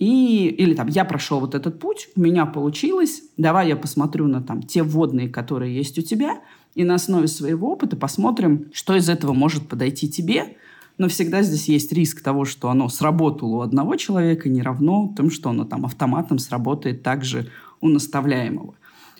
и, 0.01 0.49
или 0.49 0.75
там 0.75 0.89
«я 0.89 1.05
прошел 1.05 1.39
вот 1.39 1.55
этот 1.55 1.79
путь, 1.79 2.09
у 2.17 2.21
меня 2.21 2.47
получилось, 2.47 3.23
давай 3.37 3.69
я 3.69 3.77
посмотрю 3.77 4.27
на 4.27 4.43
там 4.43 4.61
те 4.61 4.83
вводные, 4.83 5.29
которые 5.29 5.73
есть 5.73 5.97
у 6.01 6.03
тебя, 6.03 6.41
и 6.75 6.83
на 6.83 6.97
основе 6.97 7.29
своего 7.29 7.71
опыта 7.71 7.95
посмотрим, 7.95 8.73
что 8.73 8.97
из 8.97 9.09
этого 9.09 9.35
может 9.35 9.69
подойти 9.69 10.11
тебе, 10.11 10.57
но 10.99 11.07
всегда 11.07 11.43
здесь 11.43 11.69
есть 11.69 11.93
риск 11.93 12.23
того, 12.23 12.45
что 12.45 12.71
оно 12.71 12.89
сработало 12.89 13.59
у 13.59 13.61
одного 13.61 13.95
человека, 13.95 14.49
не 14.49 14.63
равно 14.63 15.13
тому, 15.17 15.31
что 15.31 15.51
оно 15.51 15.65
там 15.65 15.87
автоматом 15.87 16.41
сработает 16.41 17.05
также 17.05 17.51
у 17.81 17.89
наставляемого. 17.89 18.75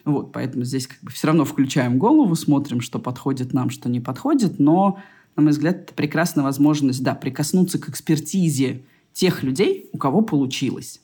Вот, 0.05 0.33
поэтому 0.33 0.65
здесь 0.65 0.87
как 0.87 1.01
бы 1.01 1.11
все 1.11 1.29
равно 1.29 1.45
включаем 1.45 1.99
голову, 1.99 2.35
смотрим, 2.35 2.81
что 2.81 2.99
подходит 2.99 3.55
нам, 3.55 3.71
что 3.71 3.89
не 3.89 4.01
подходит, 4.01 4.59
но, 4.59 4.99
на 5.37 5.43
мой 5.43 5.53
взгляд, 5.53 5.77
это 5.77 5.95
прекрасная 5.95 6.45
возможность, 6.45 7.03
да, 7.03 7.15
прикоснуться 7.15 7.79
к 7.79 7.89
экспертизе 7.89 8.85
тех 9.13 9.43
людей, 9.43 9.89
у 9.93 9.99
кого 9.99 10.21
получилось. 10.21 11.01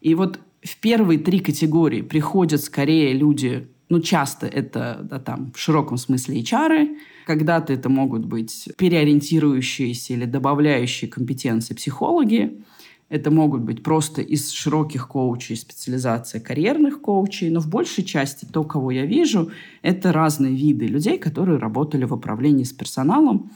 И 0.00 0.14
вот 0.14 0.40
в 0.62 0.80
первые 0.80 1.18
три 1.18 1.40
категории 1.40 2.00
приходят 2.00 2.62
скорее 2.62 3.12
люди, 3.12 3.68
ну, 3.90 4.00
часто 4.00 4.46
это, 4.46 5.00
да, 5.02 5.18
там, 5.18 5.52
в 5.54 5.58
широком 5.58 5.98
смысле 5.98 6.40
HR, 6.40 6.96
когда-то 7.26 7.72
это 7.72 7.88
могут 7.88 8.24
быть 8.24 8.68
переориентирующиеся 8.78 10.14
или 10.14 10.24
добавляющие 10.24 11.10
компетенции 11.10 11.74
психологи, 11.74 12.62
это 13.10 13.30
могут 13.30 13.62
быть 13.62 13.82
просто 13.82 14.22
из 14.22 14.50
широких 14.50 15.08
коучей 15.08 15.56
специализация 15.56 16.40
карьерных 16.40 17.02
коучей, 17.02 17.50
но 17.50 17.60
в 17.60 17.68
большей 17.68 18.04
части 18.04 18.46
то, 18.50 18.62
кого 18.64 18.92
я 18.92 19.04
вижу, 19.04 19.50
это 19.82 20.12
разные 20.12 20.54
виды 20.54 20.86
людей, 20.86 21.18
которые 21.18 21.58
работали 21.58 22.04
в 22.04 22.14
управлении 22.14 22.64
с 22.64 22.72
персоналом, 22.72 23.50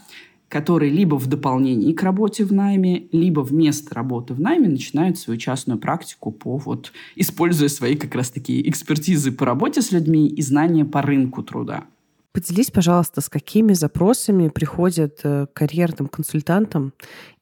которые 0.49 0.93
либо 0.93 1.15
в 1.15 1.27
дополнении 1.27 1.93
к 1.93 2.03
работе 2.03 2.45
в 2.45 2.53
найме, 2.53 3.07
либо 3.13 3.41
вместо 3.41 3.95
работы 3.95 4.35
в 4.35 4.41
найме 4.41 4.69
начинают 4.69 5.19
свою 5.19 5.39
частную 5.39 5.79
практику 5.79 6.33
по 6.33 6.57
вот, 6.59 6.93
используя 7.17 7.69
свои 7.69 7.95
как 7.95 8.15
раз 8.15 8.31
такие 8.31 8.69
экспертизы 8.69 9.31
по 9.31 9.47
работе 9.47 9.83
с 9.83 9.93
людьми 9.93 10.29
и 10.29 10.43
знания 10.43 10.85
по 10.85 11.01
рынку 11.01 11.43
труда. 11.45 11.85
Поделись, 12.35 12.73
пожалуйста, 12.73 13.21
с 13.21 13.29
какими 13.29 13.75
запросами 13.75 14.49
приходят 14.49 15.21
э, 15.23 15.47
карьерным 15.53 16.09
консультантам 16.09 16.93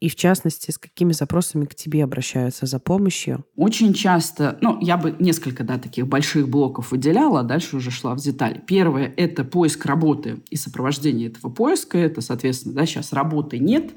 и, 0.00 0.10
в 0.10 0.16
частности, 0.16 0.70
с 0.70 0.76
какими 0.76 1.12
запросами 1.12 1.64
к 1.64 1.74
тебе 1.74 2.04
обращаются 2.04 2.66
за 2.66 2.78
помощью? 2.78 3.46
Очень 3.56 3.94
часто, 3.94 4.58
ну, 4.60 4.78
я 4.82 4.98
бы 4.98 5.16
несколько, 5.18 5.64
да, 5.64 5.78
таких 5.78 6.06
больших 6.06 6.46
блоков 6.46 6.90
выделяла, 6.90 7.40
а 7.40 7.42
дальше 7.42 7.78
уже 7.78 7.90
шла 7.90 8.14
в 8.14 8.18
детали. 8.18 8.62
Первое– 8.66 9.10
это 9.16 9.44
поиск 9.44 9.86
работы 9.86 10.42
и 10.50 10.56
сопровождение 10.56 11.28
этого 11.28 11.50
поиска. 11.50 11.96
Это, 11.96 12.20
соответственно, 12.20 12.74
да, 12.74 12.84
сейчас 12.84 13.14
работы 13.14 13.58
нет, 13.58 13.92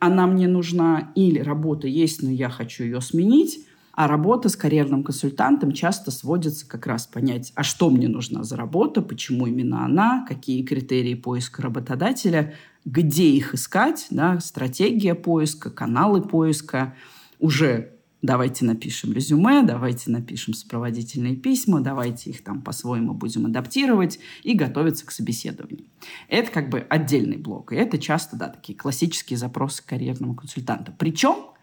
она 0.00 0.26
мне 0.26 0.48
нужна, 0.48 1.12
или 1.14 1.38
работа 1.38 1.88
есть, 1.88 2.22
но 2.22 2.28
я 2.28 2.50
хочу 2.50 2.84
ее 2.84 3.00
сменить 3.00 3.60
а 3.96 4.08
работа 4.08 4.50
с 4.50 4.56
карьерным 4.56 5.02
консультантом 5.02 5.72
часто 5.72 6.10
сводится 6.10 6.68
как 6.68 6.86
раз 6.86 7.06
понять, 7.06 7.52
а 7.56 7.62
что 7.62 7.88
мне 7.88 8.08
нужна 8.08 8.44
за 8.44 8.54
работа, 8.54 9.00
почему 9.00 9.46
именно 9.46 9.86
она, 9.86 10.24
какие 10.28 10.62
критерии 10.62 11.14
поиска 11.14 11.62
работодателя, 11.62 12.54
где 12.84 13.30
их 13.30 13.54
искать, 13.54 14.06
да, 14.10 14.38
стратегия 14.40 15.14
поиска, 15.14 15.70
каналы 15.70 16.20
поиска. 16.20 16.94
Уже 17.40 17.94
давайте 18.20 18.66
напишем 18.66 19.14
резюме, 19.14 19.62
давайте 19.62 20.10
напишем 20.10 20.52
сопроводительные 20.52 21.34
письма, 21.34 21.80
давайте 21.80 22.30
их 22.30 22.44
там 22.44 22.60
по-своему 22.60 23.14
будем 23.14 23.46
адаптировать 23.46 24.18
и 24.42 24.52
готовиться 24.52 25.06
к 25.06 25.10
собеседованию. 25.10 25.86
Это 26.28 26.50
как 26.50 26.68
бы 26.68 26.80
отдельный 26.80 27.38
блок. 27.38 27.72
И 27.72 27.76
это 27.76 27.96
часто, 27.96 28.36
да, 28.36 28.48
такие 28.48 28.78
классические 28.78 29.38
запросы 29.38 29.82
карьерного 29.86 30.34
консультанта. 30.34 30.94
Причем 30.98 31.55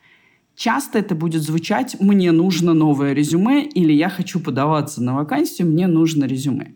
Часто 0.56 1.00
это 1.00 1.16
будет 1.16 1.42
звучать 1.42 2.00
«мне 2.00 2.32
нужно 2.32 2.74
новое 2.74 3.14
резюме» 3.14 3.66
или 3.66 3.92
«я 3.92 4.10
хочу 4.10 4.40
подаваться 4.40 5.02
на 5.02 5.16
вакансию, 5.16 5.68
мне 5.68 5.88
нужно 5.88 6.26
резюме». 6.26 6.76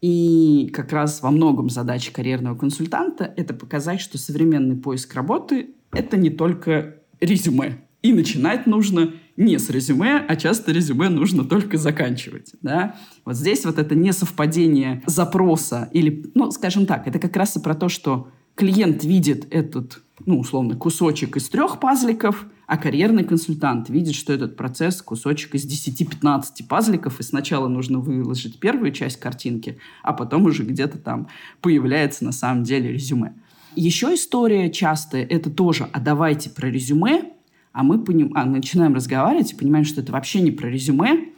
И 0.00 0.70
как 0.72 0.92
раз 0.92 1.22
во 1.22 1.30
многом 1.30 1.70
задача 1.70 2.12
карьерного 2.12 2.56
консультанта– 2.56 3.32
это 3.36 3.54
показать, 3.54 4.00
что 4.00 4.18
современный 4.18 4.76
поиск 4.76 5.14
работы– 5.14 5.70
это 5.92 6.16
не 6.16 6.30
только 6.30 6.96
резюме. 7.20 7.78
И 8.02 8.12
начинать 8.12 8.66
нужно 8.66 9.14
не 9.36 9.58
с 9.58 9.70
резюме, 9.70 10.24
а 10.28 10.36
часто 10.36 10.70
резюме 10.70 11.08
нужно 11.08 11.44
только 11.44 11.78
заканчивать. 11.78 12.52
Да? 12.62 12.96
Вот 13.24 13.36
здесь 13.36 13.64
вот 13.64 13.78
это 13.78 13.96
несовпадение 13.96 15.02
запроса 15.06 15.88
или, 15.92 16.30
ну, 16.34 16.50
скажем 16.52 16.86
так, 16.86 17.08
это 17.08 17.18
как 17.18 17.36
раз 17.36 17.56
и 17.56 17.60
про 17.60 17.74
то, 17.74 17.88
что 17.88 18.28
клиент 18.58 19.04
видит 19.04 19.46
этот, 19.50 20.02
ну, 20.26 20.40
условно, 20.40 20.76
кусочек 20.76 21.36
из 21.36 21.48
трех 21.48 21.80
пазликов– 21.80 22.46
а 22.68 22.76
карьерный 22.76 23.24
консультант 23.24 23.88
видит, 23.88 24.14
что 24.14 24.34
этот 24.34 24.54
процесс 24.54 25.00
кусочек 25.00 25.54
из 25.54 25.64
10-15 25.66 26.66
пазликов, 26.68 27.18
и 27.18 27.22
сначала 27.22 27.66
нужно 27.66 27.98
выложить 27.98 28.60
первую 28.60 28.92
часть 28.92 29.18
картинки, 29.18 29.78
а 30.02 30.12
потом 30.12 30.44
уже 30.44 30.64
где-то 30.64 30.98
там 30.98 31.28
появляется 31.62 32.26
на 32.26 32.32
самом 32.32 32.64
деле 32.64 32.92
резюме. 32.92 33.32
Еще 33.74 34.14
история 34.14 34.70
частая, 34.70 35.24
это 35.24 35.48
тоже 35.48 35.88
«а 35.94 35.98
давайте 35.98 36.50
про 36.50 36.68
резюме», 36.68 37.32
а 37.72 37.82
мы 37.82 38.04
поним... 38.04 38.32
а, 38.34 38.44
начинаем 38.44 38.94
разговаривать 38.94 39.52
и 39.52 39.56
понимаем, 39.56 39.86
что 39.86 40.02
это 40.02 40.12
вообще 40.12 40.42
не 40.42 40.50
про 40.50 40.68
резюме, 40.68 41.30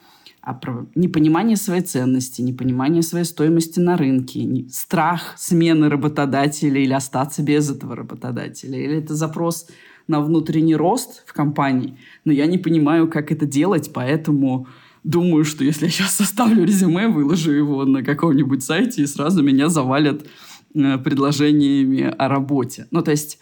а 0.43 0.55
про 0.55 0.87
непонимание 0.95 1.57
своей 1.57 1.83
ценности, 1.83 2.41
непонимание 2.41 3.03
своей 3.03 3.25
стоимости 3.25 3.79
на 3.79 3.97
рынке, 3.97 4.67
страх 4.71 5.35
смены 5.37 5.89
работодателя 5.89 6.81
или 6.81 6.93
остаться 6.93 7.43
без 7.43 7.71
этого 7.71 7.95
работодателя. 7.95 8.79
Или 8.79 8.97
это 8.97 9.15
запрос 9.15 9.69
на 10.09 10.21
внутренний 10.21 10.75
рост 10.75 11.23
в 11.27 11.33
компании, 11.33 11.97
но 12.25 12.33
я 12.33 12.47
не 12.47 12.59
понимаю, 12.59 13.09
как 13.09 13.31
это 13.31 13.47
делать, 13.47 13.93
поэтому 13.93 14.67
думаю, 15.05 15.45
что 15.45 15.63
если 15.63 15.87
я 15.87 15.91
сейчас 15.91 16.17
составлю 16.17 16.65
резюме, 16.65 17.09
выложу 17.09 17.53
его 17.53 17.85
на 17.85 18.03
каком-нибудь 18.03 18.63
сайте, 18.63 19.03
и 19.03 19.07
сразу 19.07 19.43
меня 19.43 19.69
завалят 19.69 20.27
э, 20.75 20.99
предложениями 20.99 22.15
о 22.19 22.29
работе. 22.29 22.87
Ну, 22.91 23.03
то 23.03 23.11
есть, 23.11 23.39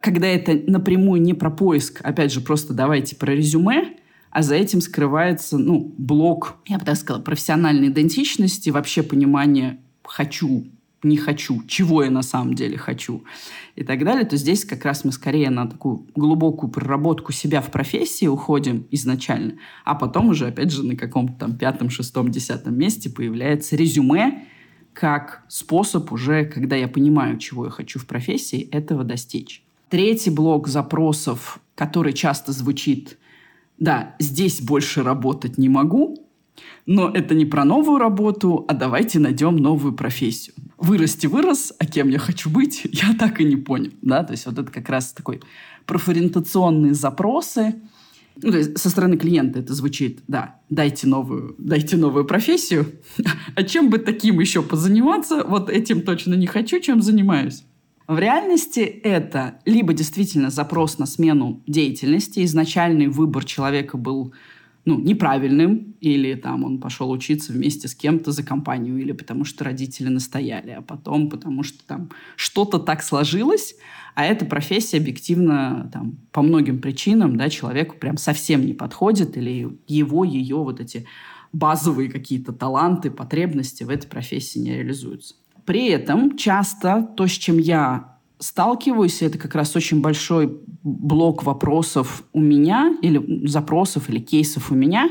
когда 0.00 0.26
это 0.26 0.58
напрямую 0.70 1.20
не 1.20 1.34
про 1.34 1.50
поиск, 1.50 2.00
опять 2.02 2.32
же, 2.32 2.40
просто 2.40 2.72
давайте 2.72 3.16
про 3.16 3.32
резюме, 3.32 3.96
а 4.36 4.42
за 4.42 4.54
этим 4.54 4.82
скрывается, 4.82 5.56
ну, 5.56 5.94
блок, 5.96 6.56
я 6.66 6.78
бы 6.78 6.84
так 6.84 6.96
сказала, 6.96 7.22
профессиональной 7.22 7.88
идентичности, 7.88 8.68
вообще 8.68 9.02
понимание 9.02 9.78
«хочу 10.04 10.66
не 11.02 11.16
хочу, 11.16 11.62
чего 11.66 12.02
я 12.02 12.10
на 12.10 12.20
самом 12.20 12.52
деле 12.52 12.76
хочу 12.76 13.24
и 13.76 13.82
так 13.82 14.04
далее, 14.04 14.26
то 14.26 14.36
здесь 14.36 14.66
как 14.66 14.84
раз 14.84 15.06
мы 15.06 15.12
скорее 15.12 15.48
на 15.48 15.66
такую 15.66 16.06
глубокую 16.14 16.70
проработку 16.70 17.32
себя 17.32 17.62
в 17.62 17.70
профессии 17.70 18.26
уходим 18.26 18.86
изначально, 18.90 19.54
а 19.86 19.94
потом 19.94 20.28
уже, 20.28 20.48
опять 20.48 20.70
же, 20.70 20.82
на 20.82 20.96
каком-то 20.96 21.32
там 21.38 21.56
пятом, 21.56 21.88
шестом, 21.88 22.30
десятом 22.30 22.76
месте 22.76 23.08
появляется 23.08 23.74
резюме, 23.74 24.44
как 24.92 25.44
способ 25.48 26.12
уже, 26.12 26.44
когда 26.44 26.76
я 26.76 26.88
понимаю, 26.88 27.38
чего 27.38 27.64
я 27.64 27.70
хочу 27.70 27.98
в 27.98 28.06
профессии, 28.06 28.68
этого 28.70 29.02
достичь. 29.02 29.64
Третий 29.88 30.30
блок 30.30 30.68
запросов, 30.68 31.58
который 31.74 32.12
часто 32.12 32.52
звучит, 32.52 33.16
да, 33.78 34.14
здесь 34.18 34.60
больше 34.60 35.02
работать 35.02 35.58
не 35.58 35.68
могу, 35.68 36.26
но 36.86 37.10
это 37.10 37.34
не 37.34 37.44
про 37.44 37.64
новую 37.64 37.98
работу, 37.98 38.64
а 38.68 38.74
давайте 38.74 39.18
найдем 39.18 39.56
новую 39.56 39.92
профессию. 39.92 40.54
Вырасти 40.78 41.26
вырос, 41.26 41.72
а 41.78 41.86
кем 41.86 42.08
я 42.08 42.18
хочу 42.18 42.48
быть, 42.48 42.82
я 42.92 43.14
так 43.18 43.40
и 43.40 43.44
не 43.44 43.56
понял. 43.56 43.92
Да? 44.02 44.24
То 44.24 44.32
есть 44.32 44.46
вот 44.46 44.58
это 44.58 44.70
как 44.70 44.88
раз 44.88 45.12
такой 45.12 45.40
профориентационные 45.84 46.94
запросы. 46.94 47.74
Ну, 48.42 48.50
то 48.50 48.58
есть 48.58 48.78
со 48.78 48.90
стороны 48.90 49.16
клиента 49.16 49.58
это 49.60 49.72
звучит, 49.72 50.20
да, 50.28 50.60
дайте 50.68 51.06
новую, 51.06 51.54
дайте 51.58 51.96
новую 51.96 52.26
профессию. 52.26 52.86
А 53.54 53.62
чем 53.62 53.88
бы 53.88 53.98
таким 53.98 54.40
еще 54.40 54.62
позаниматься? 54.62 55.42
Вот 55.42 55.70
этим 55.70 56.02
точно 56.02 56.34
не 56.34 56.46
хочу, 56.46 56.78
чем 56.80 57.00
занимаюсь. 57.00 57.64
В 58.08 58.18
реальности 58.18 58.80
это 58.80 59.58
либо 59.64 59.92
действительно 59.92 60.50
запрос 60.50 60.98
на 60.98 61.06
смену 61.06 61.62
деятельности, 61.66 62.44
изначальный 62.44 63.08
выбор 63.08 63.44
человека 63.44 63.96
был 63.96 64.32
ну, 64.84 65.00
неправильным, 65.00 65.96
или 66.00 66.34
там 66.34 66.62
он 66.62 66.78
пошел 66.78 67.10
учиться 67.10 67.52
вместе 67.52 67.88
с 67.88 67.96
кем-то 67.96 68.30
за 68.30 68.44
компанию, 68.44 68.96
или 68.98 69.10
потому 69.10 69.44
что 69.44 69.64
родители 69.64 70.08
настояли, 70.08 70.70
а 70.70 70.82
потом 70.82 71.28
потому 71.28 71.64
что 71.64 71.84
там 71.84 72.10
что-то 72.36 72.78
так 72.78 73.02
сложилось, 73.02 73.74
а 74.14 74.24
эта 74.24 74.46
профессия 74.46 74.98
объективно 74.98 75.90
там, 75.92 76.18
по 76.30 76.42
многим 76.42 76.80
причинам 76.80 77.36
да, 77.36 77.50
человеку 77.50 77.96
прям 77.98 78.16
совсем 78.16 78.64
не 78.64 78.74
подходит, 78.74 79.36
или 79.36 79.76
его, 79.88 80.22
ее 80.22 80.56
вот 80.56 80.78
эти 80.78 81.06
базовые 81.52 82.08
какие-то 82.08 82.52
таланты, 82.52 83.10
потребности 83.10 83.82
в 83.82 83.90
этой 83.90 84.06
профессии 84.06 84.60
не 84.60 84.76
реализуются. 84.76 85.34
При 85.66 85.88
этом 85.88 86.36
часто 86.36 87.06
то, 87.16 87.26
с 87.26 87.32
чем 87.32 87.58
я 87.58 88.16
сталкиваюсь, 88.38 89.22
это 89.22 89.36
как 89.36 89.54
раз 89.54 89.74
очень 89.74 90.00
большой 90.00 90.60
блок 90.82 91.42
вопросов 91.42 92.22
у 92.32 92.40
меня, 92.40 92.96
или 93.02 93.46
запросов, 93.46 94.08
или 94.08 94.20
кейсов 94.20 94.70
у 94.70 94.74
меня. 94.74 95.10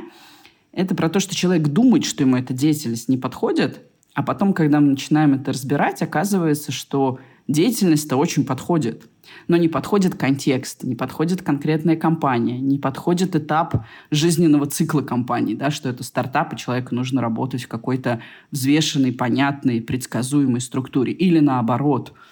Это 0.71 0.95
про 0.95 1.09
то, 1.09 1.19
что 1.19 1.35
человек 1.35 1.67
думает, 1.67 2.05
что 2.05 2.23
ему 2.23 2.37
эта 2.37 2.53
деятельность 2.53 3.09
не 3.09 3.17
подходит, 3.17 3.81
а 4.13 4.23
потом, 4.23 4.53
когда 4.53 4.79
мы 4.79 4.91
начинаем 4.91 5.33
это 5.33 5.51
разбирать, 5.51 6.01
оказывается, 6.01 6.71
что 6.71 7.19
деятельность-то 7.47 8.15
очень 8.15 8.45
подходит. 8.45 9.07
Но 9.47 9.57
не 9.57 9.67
подходит 9.67 10.15
контекст, 10.15 10.83
не 10.83 10.95
подходит 10.95 11.41
конкретная 11.41 11.95
компания, 11.95 12.59
не 12.59 12.77
подходит 12.77 13.35
этап 13.35 13.85
жизненного 14.11 14.67
цикла 14.67 15.01
компании, 15.01 15.55
да, 15.55 15.71
что 15.71 15.89
это 15.89 16.03
стартап, 16.03 16.53
и 16.53 16.57
человеку 16.57 16.93
нужно 16.93 17.21
работать 17.21 17.63
в 17.63 17.67
какой-то 17.67 18.21
взвешенной, 18.51 19.11
понятной, 19.11 19.81
предсказуемой 19.81 20.61
структуре. 20.61 21.11
Или 21.13 21.39
наоборот– 21.39 22.13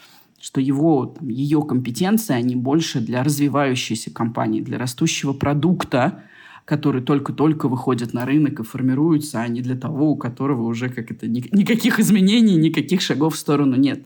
что 0.44 0.60
его, 0.60 1.06
там, 1.06 1.30
ее 1.30 1.62
компетенции, 1.62 2.34
они 2.34 2.58
больше 2.58 3.00
для 3.00 3.24
развивающейся 3.24 4.12
компании, 4.12 4.60
для 4.60 4.78
растущего 4.78 5.32
продукта, 5.32 6.24
который 6.66 7.02
только-только 7.02 7.70
выходит 7.70 8.14
на 8.14 8.26
рынок 8.26 8.60
и 8.60 8.64
формируется, 8.64 9.40
а 9.40 9.48
не 9.48 9.62
для 9.62 9.78
того, 9.78 10.12
у 10.12 10.18
которого 10.18 10.64
уже 10.64 10.90
как 10.90 11.12
это, 11.12 11.28
ни, 11.28 11.48
никаких 11.56 11.98
изменений, 11.98 12.58
никаких 12.58 13.00
шагов 13.00 13.36
в 13.36 13.40
сторону 13.40 13.78
нет. 13.78 14.04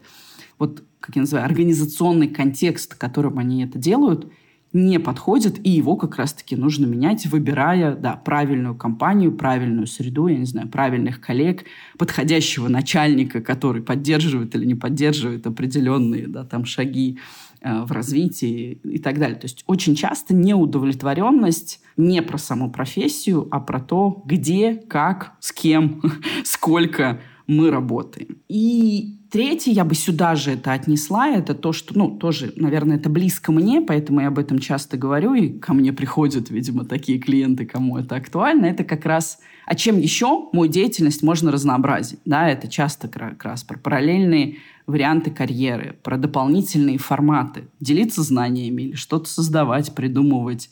Вот, 0.59 0.83
как 0.99 1.15
я 1.15 1.21
называю, 1.21 1.45
организационный 1.45 2.27
контекст, 2.27 2.95
которым 2.95 3.39
они 3.39 3.63
это 3.63 3.77
делают– 3.77 4.31
не 4.73 4.99
подходит, 4.99 5.65
и 5.65 5.69
его 5.69 5.95
как 5.95 6.17
раз-таки 6.17 6.55
нужно 6.55 6.85
менять, 6.85 7.25
выбирая, 7.25 7.95
да, 7.95 8.15
правильную 8.15 8.75
компанию, 8.75 9.31
правильную 9.31 9.87
среду, 9.87 10.27
я 10.27 10.37
не 10.37 10.45
знаю, 10.45 10.67
правильных 10.67 11.21
коллег, 11.21 11.63
подходящего 11.97 12.67
начальника, 12.67 13.41
который 13.41 13.81
поддерживает 13.81 14.55
или 14.55 14.65
не 14.65 14.75
поддерживает 14.75 15.47
определенные, 15.47 16.27
да, 16.27 16.43
там 16.43 16.65
шаги 16.65 17.17
э, 17.61 17.83
в 17.83 17.91
развитии 17.91 18.79
и 18.83 18.99
так 18.99 19.19
далее. 19.19 19.37
То 19.37 19.45
есть 19.45 19.63
очень 19.67 19.95
часто 19.95 20.33
неудовлетворенность 20.33 21.81
не 21.95 22.21
про 22.21 22.37
саму 22.37 22.69
профессию, 22.69 23.47
а 23.51 23.59
про 23.61 23.79
то, 23.79 24.21
где, 24.25 24.75
как, 24.75 25.33
с 25.39 25.53
кем, 25.53 26.01
сколько 26.43 27.21
мы 27.47 27.71
работаем. 27.71 28.37
И 28.49 29.17
третье, 29.31 29.71
я 29.71 29.85
бы 29.85 29.95
сюда 29.95 30.35
же 30.35 30.51
это 30.51 30.73
отнесла, 30.73 31.29
это 31.29 31.55
то, 31.55 31.71
что, 31.71 31.97
ну, 31.97 32.17
тоже, 32.17 32.53
наверное, 32.57 32.97
это 32.97 33.09
близко 33.09 33.51
мне, 33.51 33.81
поэтому 33.81 34.21
я 34.21 34.27
об 34.27 34.37
этом 34.37 34.59
часто 34.59 34.97
говорю, 34.97 35.33
и 35.33 35.49
ко 35.49 35.73
мне 35.73 35.93
приходят, 35.93 36.49
видимо, 36.49 36.85
такие 36.85 37.19
клиенты, 37.19 37.65
кому 37.65 37.97
это 37.97 38.15
актуально, 38.15 38.65
это 38.65 38.83
как 38.83 39.05
раз, 39.05 39.39
а 39.65 39.75
чем 39.75 39.97
еще 39.97 40.49
мою 40.51 40.69
деятельность 40.69 41.23
можно 41.23 41.51
разнообразить, 41.51 42.19
да, 42.25 42.49
это 42.49 42.67
часто 42.67 43.07
как 43.07 43.43
раз 43.43 43.63
про 43.63 43.77
параллельные 43.77 44.57
варианты 44.85 45.31
карьеры, 45.31 45.97
про 46.03 46.17
дополнительные 46.17 46.97
форматы, 46.97 47.67
делиться 47.79 48.23
знаниями 48.23 48.83
или 48.83 48.95
что-то 48.95 49.29
создавать, 49.29 49.93
придумывать, 49.93 50.69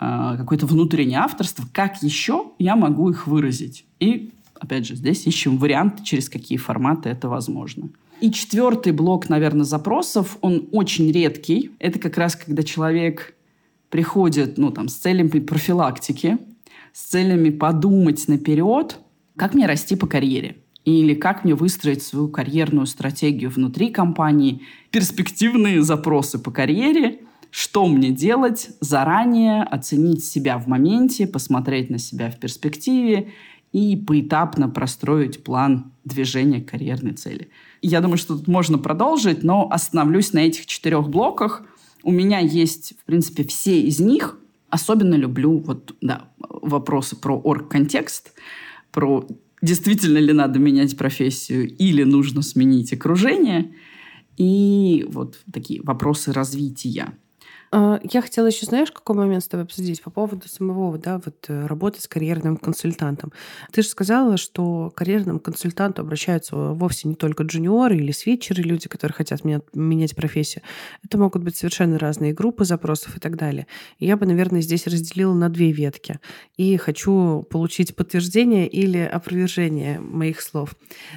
э, 0.00 0.34
какое-то 0.38 0.66
внутреннее 0.66 1.18
авторство, 1.18 1.64
как 1.72 2.02
еще 2.02 2.52
я 2.58 2.76
могу 2.76 3.10
их 3.10 3.26
выразить. 3.26 3.84
И 3.98 4.32
Опять 4.60 4.86
же, 4.86 4.96
здесь 4.96 5.26
ищем 5.26 5.58
варианты, 5.58 6.04
через 6.04 6.28
какие 6.28 6.58
форматы 6.58 7.08
это 7.08 7.28
возможно. 7.28 7.88
И 8.20 8.30
четвертый 8.30 8.92
блок, 8.92 9.28
наверное, 9.28 9.64
запросов, 9.64 10.38
он 10.40 10.68
очень 10.72 11.10
редкий. 11.12 11.72
Это 11.78 11.98
как 11.98 12.16
раз 12.16 12.34
когда 12.36 12.62
человек 12.62 13.34
приходит 13.90 14.58
ну, 14.58 14.70
там, 14.70 14.88
с 14.88 14.94
целями 14.94 15.38
профилактики, 15.40 16.38
с 16.92 17.02
целями 17.02 17.50
подумать 17.50 18.26
наперед, 18.28 18.98
как 19.36 19.54
мне 19.54 19.66
расти 19.66 19.96
по 19.96 20.06
карьере 20.06 20.56
или 20.84 21.14
как 21.14 21.44
мне 21.44 21.54
выстроить 21.54 22.02
свою 22.02 22.28
карьерную 22.28 22.86
стратегию 22.86 23.50
внутри 23.50 23.90
компании, 23.90 24.62
перспективные 24.90 25.82
запросы 25.82 26.38
по 26.38 26.50
карьере, 26.50 27.20
что 27.50 27.86
мне 27.86 28.10
делать 28.10 28.70
заранее, 28.80 29.62
оценить 29.62 30.24
себя 30.24 30.58
в 30.58 30.68
моменте, 30.68 31.26
посмотреть 31.26 31.90
на 31.90 31.98
себя 31.98 32.30
в 32.30 32.38
перспективе 32.38 33.32
и 33.76 33.94
поэтапно 33.94 34.70
простроить 34.70 35.44
план 35.44 35.92
движения 36.02 36.62
к 36.62 36.70
карьерной 36.70 37.12
цели. 37.12 37.50
Я 37.82 38.00
думаю, 38.00 38.16
что 38.16 38.34
тут 38.38 38.48
можно 38.48 38.78
продолжить, 38.78 39.42
но 39.42 39.68
остановлюсь 39.70 40.32
на 40.32 40.38
этих 40.38 40.64
четырех 40.64 41.10
блоках. 41.10 41.62
У 42.02 42.10
меня 42.10 42.38
есть, 42.38 42.94
в 42.98 43.04
принципе, 43.04 43.44
все 43.44 43.82
из 43.82 44.00
них. 44.00 44.38
Особенно 44.70 45.14
люблю 45.14 45.58
вот, 45.58 45.94
да, 46.00 46.30
вопросы 46.38 47.16
про 47.16 47.38
орг-контекст, 47.38 48.32
про 48.92 49.28
действительно 49.60 50.18
ли 50.18 50.32
надо 50.32 50.58
менять 50.58 50.96
профессию 50.96 51.68
или 51.68 52.02
нужно 52.02 52.40
сменить 52.40 52.94
окружение, 52.94 53.74
и 54.38 55.04
вот 55.10 55.38
такие 55.52 55.82
вопросы 55.82 56.32
развития. 56.32 57.12
А, 57.78 58.00
я 58.10 58.22
хотела 58.22 58.46
еще, 58.46 58.64
знаешь, 58.64 58.90
какой 58.90 59.16
момент 59.16 59.44
с 59.44 59.48
тобой 59.48 59.64
обсудить 59.64 60.02
по 60.02 60.08
поводу 60.08 60.48
самого, 60.48 60.96
да, 60.96 61.20
вот 61.22 61.44
э, 61.48 61.66
работы 61.66 62.00
с 62.00 62.08
карьерным 62.08 62.56
консультантом. 62.56 63.34
Ты 63.70 63.82
же 63.82 63.88
сказала, 63.88 64.38
что 64.38 64.88
к 64.88 64.94
карьерному 64.94 65.40
консультанту 65.40 66.00
обращаются 66.00 66.56
вовсе 66.56 67.06
не 67.06 67.16
только 67.16 67.42
джуниоры 67.42 67.98
или 67.98 68.12
свитчеры, 68.12 68.62
люди, 68.62 68.88
которые 68.88 69.14
хотят 69.14 69.44
менять, 69.44 69.62
менять 69.74 70.16
профессию. 70.16 70.62
Это 71.04 71.18
могут 71.18 71.42
быть 71.42 71.58
совершенно 71.58 71.98
разные 71.98 72.32
группы 72.32 72.64
запросов 72.64 73.14
и 73.18 73.20
так 73.20 73.36
далее. 73.36 73.66
Я 73.98 74.16
бы, 74.16 74.24
наверное, 74.24 74.62
здесь 74.62 74.86
разделила 74.86 75.34
на 75.34 75.50
две 75.50 75.70
ветки. 75.70 76.18
И 76.56 76.78
хочу 76.78 77.46
получить 77.50 77.94
подтверждение 77.94 78.66
или 78.66 79.00
опровержение 79.00 80.00
моих 80.00 80.40
слов. 80.40 80.74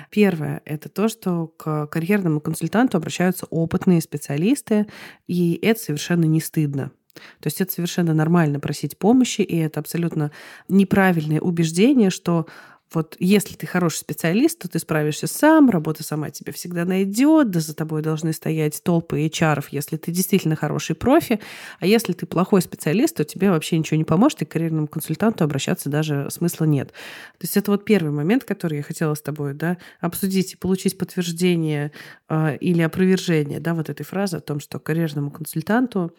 Первое— 0.09 0.61
это 0.65 0.89
то, 0.89 1.07
что 1.07 1.47
к 1.55 1.87
карьерному 1.87 2.41
консультанту 2.41 2.97
обращаются 2.97 3.45
опытные 3.45 4.01
специалисты, 4.01 4.87
и 5.25 5.57
это 5.61 5.79
совершенно 5.79 6.25
не 6.25 6.41
стыдно. 6.49 6.91
То 7.39 7.47
есть 7.47 7.62
это 7.62 7.71
совершенно 7.71 8.13
нормально 8.13 8.59
просить 8.59 8.97
помощи, 8.97 9.41
и 9.41 9.57
это 9.57 9.79
абсолютно 9.79 10.31
неправильное 10.67 11.39
убеждение, 11.39 12.09
что 12.09 12.47
вот 12.93 13.15
если 13.19 13.56
ты 13.56 13.67
хороший 13.67 13.97
специалист, 13.97 14.58
то 14.60 14.67
ты 14.67 14.80
справишься 14.80 15.28
сам, 15.28 15.69
работа 15.69 16.04
сама 16.04 16.32
тебя 16.32 16.52
всегда 16.54 16.86
найдет, 16.86 17.52
да 17.52 17.60
за 17.60 17.75
тобой 17.75 18.02
должны 18.02 18.34
стоять 18.34 18.82
толпы 18.84 19.25
HR, 19.28 19.65
если 19.71 19.97
ты 19.97 20.12
действительно 20.12 20.56
хороший 20.56 20.95
профи, 20.95 21.39
а 21.80 21.86
если 21.86 22.13
ты 22.13 22.25
плохой 22.25 22.62
специалист, 22.62 23.15
то 23.15 23.23
тебе 23.23 23.52
вообще 23.52 23.78
ничего 23.78 23.97
не 23.97 24.06
поможет, 24.06 24.41
и 24.41 24.45
к 24.45 24.52
карьерному 24.52 24.88
консультанту 24.88 25.43
обращаться 25.43 25.89
даже 25.89 26.28
смысла 26.32 26.65
нет. 26.65 26.89
То 26.89 27.43
есть 27.43 27.58
это 27.58 27.71
вот 27.71 27.86
первый 27.86 28.12
момент, 28.12 28.43
который 28.43 28.78
я 28.78 28.84
хотела 28.84 29.13
с 29.13 29.21
тобой 29.21 29.54
да, 29.54 29.78
обсудить 29.99 30.54
и 30.54 30.58
получить 30.58 30.97
подтверждение 30.97 31.91
э, 32.28 32.58
или 32.58 32.82
опровержение 32.82 33.60
да, 33.60 33.73
вот 33.75 33.89
этой 33.89 34.04
фразы 34.04 34.38
о 34.38 34.41
том, 34.41 34.60
что 34.60 34.80
карьерному 34.80 35.30
консультанту 35.30 36.12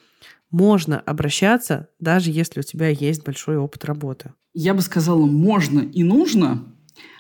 можно 0.51 0.99
обращаться, 0.99 1.89
даже 1.99 2.31
если 2.31 2.61
у 2.61 2.63
тебя 2.63 2.89
есть 2.89 3.25
большой 3.25 3.57
опыт 3.57 3.85
работы. 3.85 4.33
Я 4.53 4.75
бы 4.75 4.81
сказала, 4.81 5.25
можно 5.27 5.81
и 5.81 6.03
нужно, 6.03 6.65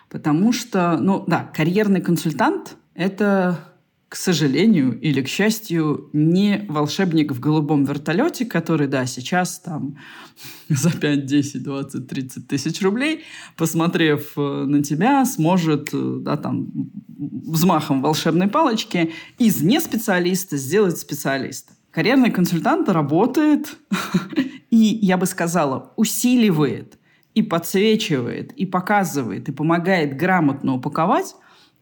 потому 0.08 0.52
что, 0.52 0.98
ну 0.98 1.24
да, 1.26 1.50
карьерный 1.54 2.00
консультант– 2.00 2.76
это 2.94 3.70
к 4.10 4.16
сожалению 4.16 5.00
или 5.00 5.22
к 5.22 5.28
счастью, 5.28 6.10
не 6.12 6.66
волшебник 6.68 7.30
в 7.30 7.38
голубом 7.38 7.84
вертолете, 7.84 8.44
который, 8.44 8.88
да, 8.88 9.06
сейчас 9.06 9.60
там 9.60 9.98
за 10.68 10.90
5, 10.90 11.26
10, 11.26 11.62
20, 11.62 12.08
30 12.08 12.48
тысяч 12.48 12.82
рублей, 12.82 13.22
посмотрев 13.56 14.32
э, 14.36 14.40
на 14.40 14.82
тебя, 14.82 15.24
сможет, 15.24 15.90
э, 15.92 16.16
да, 16.22 16.36
там, 16.36 16.72
взмахом 17.06 18.02
волшебной 18.02 18.48
палочки 18.48 19.12
из 19.38 19.62
неспециалиста 19.62 20.56
сделать 20.56 20.98
специалиста. 20.98 21.72
Карьерный 21.90 22.30
консультант 22.30 22.88
работает 22.88 23.76
и, 24.70 24.76
я 24.76 25.16
бы 25.16 25.26
сказала, 25.26 25.92
усиливает 25.96 26.98
и 27.34 27.42
подсвечивает, 27.42 28.52
и 28.52 28.66
показывает, 28.66 29.48
и 29.48 29.52
помогает 29.52 30.16
грамотно 30.16 30.74
упаковать 30.74 31.34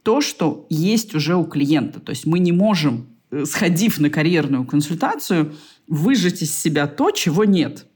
то, 0.02 0.20
что 0.20 0.66
есть 0.70 1.14
уже 1.14 1.36
у 1.36 1.44
клиента. 1.44 2.00
То 2.00 2.10
есть 2.10 2.26
мы 2.26 2.38
не 2.38 2.52
можем, 2.52 3.08
э, 3.30 3.44
сходив 3.44 3.98
на 3.98 4.08
карьерную 4.08 4.64
консультацию, 4.64 5.54
выжать 5.86 6.42
из 6.42 6.56
себя 6.56 6.86
то, 6.86 7.10
чего 7.10 7.44
нет. 7.44 7.86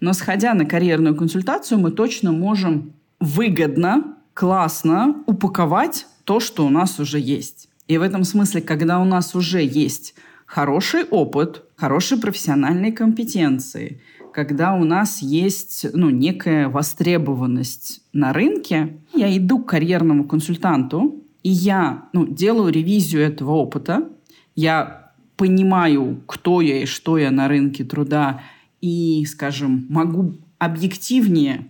Но 0.00 0.14
сходя 0.14 0.54
на 0.54 0.64
карьерную 0.64 1.14
консультацию, 1.14 1.78
мы 1.78 1.90
точно 1.90 2.32
можем 2.32 2.94
выгодно, 3.18 4.16
классно 4.32 5.22
упаковать 5.26 6.06
то, 6.24 6.40
что 6.40 6.64
у 6.64 6.70
нас 6.70 6.98
уже 6.98 7.20
есть. 7.20 7.68
И 7.88 7.98
в 7.98 8.02
этом 8.02 8.24
смысле, 8.24 8.62
когда 8.62 9.00
у 9.00 9.04
нас 9.04 9.34
уже 9.34 9.62
есть 9.62 10.14
хороший 10.50 11.04
опыт, 11.04 11.62
хорошие 11.76 12.20
профессиональные 12.20 12.90
компетенции, 12.90 14.00
когда 14.32 14.74
у 14.74 14.84
нас 14.84 15.22
есть 15.22 15.86
ну, 15.92 16.10
некая 16.10 16.68
востребованность 16.68 18.02
на 18.12 18.32
рынке. 18.32 18.98
Я 19.14 19.34
иду 19.36 19.60
к 19.60 19.68
карьерному 19.68 20.24
консультанту, 20.24 21.22
и 21.44 21.50
я 21.50 22.08
ну, 22.12 22.26
делаю 22.26 22.72
ревизию 22.72 23.22
этого 23.22 23.52
опыта. 23.52 24.08
Я 24.56 25.12
понимаю, 25.36 26.20
кто 26.26 26.60
я 26.60 26.82
и 26.82 26.86
что 26.86 27.16
я 27.16 27.30
на 27.30 27.46
рынке 27.46 27.84
труда, 27.84 28.42
и, 28.80 29.24
скажем, 29.26 29.86
могу 29.88 30.34
объективнее 30.58 31.68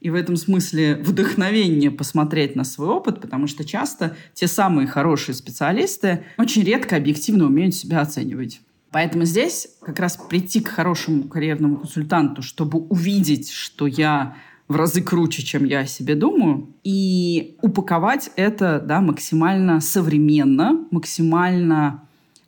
и 0.00 0.10
в 0.10 0.14
этом 0.14 0.36
смысле 0.36 0.96
вдохновение 0.96 1.90
посмотреть 1.90 2.56
на 2.56 2.64
свой 2.64 2.88
опыт, 2.88 3.20
потому 3.20 3.46
что 3.46 3.64
часто 3.64 4.16
те 4.34 4.46
самые 4.46 4.86
хорошие 4.86 5.34
специалисты 5.34 6.24
очень 6.38 6.62
редко 6.62 6.96
объективно 6.96 7.46
умеют 7.46 7.74
себя 7.74 8.00
оценивать. 8.00 8.60
Поэтому 8.90 9.24
здесь 9.24 9.68
как 9.82 10.00
раз 10.00 10.16
прийти 10.16 10.60
к 10.60 10.68
хорошему 10.68 11.24
карьерному 11.24 11.76
консультанту, 11.76 12.42
чтобы 12.42 12.78
увидеть, 12.78 13.50
что 13.50 13.86
я 13.86 14.36
в 14.66 14.76
разы 14.76 15.02
круче, 15.02 15.42
чем 15.42 15.64
я 15.64 15.80
о 15.80 15.86
себе 15.86 16.14
думаю, 16.14 16.68
и 16.84 17.56
упаковать 17.60 18.30
это 18.36 18.80
да, 18.80 19.00
максимально 19.00 19.80
современно, 19.80 20.86
максимально 20.90 22.02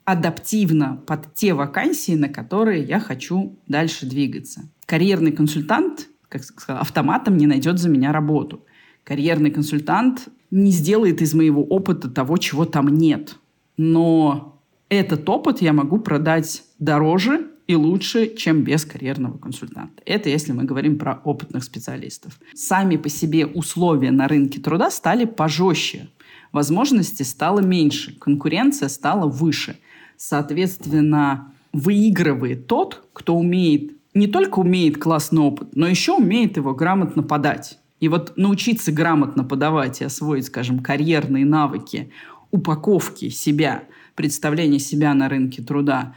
адаптивно 0.05 1.01
под 1.07 1.35
те 1.35 1.53
вакансии, 1.55 2.13
на 2.13 2.29
которые 2.29 2.83
я 2.83 2.99
хочу 2.99 3.57
дальше 3.69 4.07
двигаться. 4.07 4.63
Карьерный 4.87 5.33
консультант 5.33 6.09
как 6.33 6.45
сказал, 6.45 6.81
автоматом 6.81 7.37
не 7.37 7.47
найдет 7.47 7.79
за 7.79 7.91
меня 7.91 8.11
работу. 8.11 8.65
Карьерный 9.05 9.51
консультант 9.51 10.29
не 10.51 10.71
сделает 10.71 11.21
из 11.21 11.35
моего 11.35 11.63
опыта 11.63 12.09
того, 12.09 12.39
чего 12.39 12.65
там 12.65 12.89
нет. 12.89 13.37
Но 13.77 14.59
этот 14.89 15.29
опыт 15.29 15.61
я 15.61 15.75
могу 15.75 15.99
продать 15.99 16.65
дороже 16.79 17.49
и 17.67 17.75
лучше, 17.75 18.35
чем 18.35 18.63
без 18.63 18.87
карьерного 18.87 19.37
консультанта. 19.37 20.03
Это 20.07 20.31
если 20.31 20.53
мы 20.53 20.65
говорим 20.65 20.99
про 20.99 21.21
опытных 21.25 21.65
специалистов. 21.65 22.39
Сами 22.55 22.97
по 22.97 23.11
себе 23.11 23.45
условия 23.45 24.11
на 24.11 24.27
рынке 24.27 24.59
труда 24.59 24.91
стали 24.91 25.27
пожестче. 25.27 26.09
Возможностей 26.51 27.25
стало 27.25 27.61
меньше, 27.61 28.19
конкуренция 28.19 28.89
стала 28.89 29.27
выше. 29.27 29.79
Соответственно, 30.17 31.53
выигрывает 31.73 32.67
тот, 32.67 33.07
кто 33.13 33.37
умеет 33.37 34.02
не 34.15 34.27
только 34.27 34.59
умеет 34.59 34.99
классный 34.99 35.41
опыт, 35.41 35.75
но 35.75 35.87
еще 35.87 36.13
умеет 36.13 36.57
его 36.57 36.75
грамотно 36.75 37.23
подать. 37.23 37.79
И 38.01 38.09
вот 38.09 38.33
научиться 38.37 38.93
грамотно 38.93 39.45
подавать 39.45 40.01
и 40.01 40.05
освоить, 40.05 40.47
скажем, 40.47 40.81
карьерные 40.81 41.47
навыки, 41.47 42.13
упаковки 42.51 43.29
себя, 43.29 43.85
представления 44.15 44.79
себя 44.79 45.15
на 45.15 45.29
рынке 45.29 45.63
труда 45.63 46.15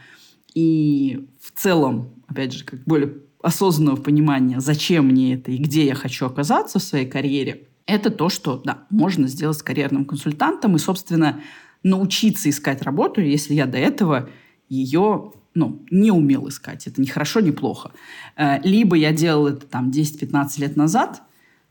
и 0.56 1.28
в 1.38 1.52
целом, 1.52 2.08
опять 2.28 2.54
же, 2.54 2.64
как 2.64 2.82
более 2.84 3.18
осознанного 3.42 3.96
понимания, 3.96 4.58
зачем 4.58 5.08
мне 5.08 5.34
это 5.34 5.52
и 5.52 5.58
где 5.58 5.84
я 5.84 5.94
хочу 5.94 6.24
оказаться 6.24 6.78
в 6.78 6.82
своей 6.82 7.06
карьере, 7.06 7.68
это 7.84 8.10
то, 8.10 8.30
что, 8.30 8.60
да, 8.64 8.84
можно 8.88 9.28
сделать 9.28 9.58
с 9.58 9.62
карьерным 9.62 10.06
консультантом 10.06 10.74
и, 10.74 10.78
собственно, 10.78 11.42
научиться 11.82 12.48
искать 12.48 12.80
работу, 12.82 13.20
если 13.20 13.52
я 13.52 13.66
до 13.66 13.76
этого 13.76 14.30
ее 14.70 15.32
ну, 15.56 15.84
не 15.90 16.12
умел 16.12 16.48
искать. 16.48 16.86
Это 16.86 17.00
не 17.00 17.06
хорошо, 17.06 17.40
не 17.40 17.50
плохо. 17.50 17.90
Э, 18.36 18.60
либо 18.62 18.94
я 18.94 19.12
делал 19.12 19.48
это 19.48 19.66
там 19.66 19.90
10-15 19.90 20.60
лет 20.60 20.76
назад, 20.76 21.22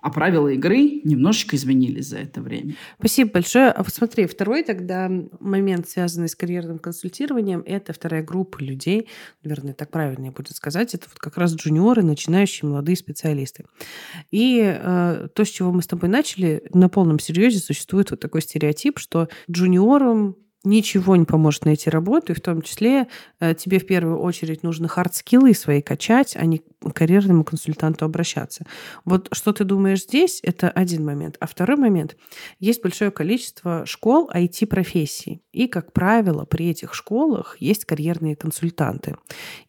а 0.01 0.11
правила 0.11 0.49
игры 0.49 1.01
немножечко 1.03 1.55
изменились 1.55 2.09
за 2.09 2.17
это 2.19 2.41
время. 2.41 2.75
Спасибо 2.99 3.31
большое. 3.31 3.69
А 3.69 3.83
посмотри, 3.83 4.27
второй 4.27 4.63
тогда 4.63 5.09
момент, 5.39 5.89
связанный 5.89 6.29
с 6.29 6.35
карьерным 6.35 6.77
консультированием, 6.77 7.63
это 7.65 7.91
вторая 7.91 8.21
группа 8.21 8.59
людей, 8.59 9.07
наверное, 9.43 9.73
так 9.73 9.89
правильнее 9.89 10.31
будет 10.31 10.55
сказать, 10.55 10.93
это 10.93 11.07
вот 11.09 11.17
как 11.17 11.37
раз 11.37 11.55
джуниоры, 11.55 12.03
начинающие 12.03 12.69
молодые 12.69 12.97
специалисты. 12.97 13.65
И 14.29 14.61
э, 14.63 15.27
то, 15.33 15.43
с 15.43 15.49
чего 15.49 15.71
мы 15.71 15.81
с 15.81 15.87
тобой 15.87 16.09
начали, 16.09 16.67
на 16.71 16.87
полном 16.87 17.17
серьезе 17.17 17.57
существует 17.57 18.11
вот 18.11 18.19
такой 18.19 18.43
стереотип, 18.43 18.99
что 18.99 19.27
джуниорам 19.49 20.35
ничего 20.65 21.15
не 21.15 21.25
поможет 21.25 21.65
найти 21.65 21.89
работу, 21.89 22.33
и 22.33 22.35
в 22.35 22.41
том 22.41 22.61
числе 22.61 23.07
э, 23.39 23.53
тебе 23.55 23.79
в 23.79 23.85
первую 23.85 24.19
очередь 24.19 24.63
нужно 24.63 24.87
hard 24.87 25.14
skill 25.14 25.47
ы 25.47 25.53
свои 25.53 25.81
качать, 25.81 26.35
а 26.35 26.45
не 26.45 26.61
карьерному 26.93 27.43
консультанту 27.43 28.05
обращаться. 28.05 28.65
Вот 29.05 29.29
что 29.31 29.53
ты 29.53 29.63
думаешь 29.63 30.03
здесь, 30.03 30.39
это 30.43 30.69
один 30.69 31.05
момент. 31.05 31.37
А 31.39 31.47
второй 31.47 31.77
момент, 31.77 32.15
есть 32.59 32.81
большое 32.81 33.11
количество 33.11 33.85
школ 33.85 34.29
IT-профессий, 34.33 35.41
и, 35.51 35.67
как 35.67 35.93
правило, 35.93 36.45
при 36.45 36.69
этих 36.69 36.93
школах 36.93 37.57
есть 37.59 37.85
карьерные 37.85 38.35
консультанты. 38.35 39.15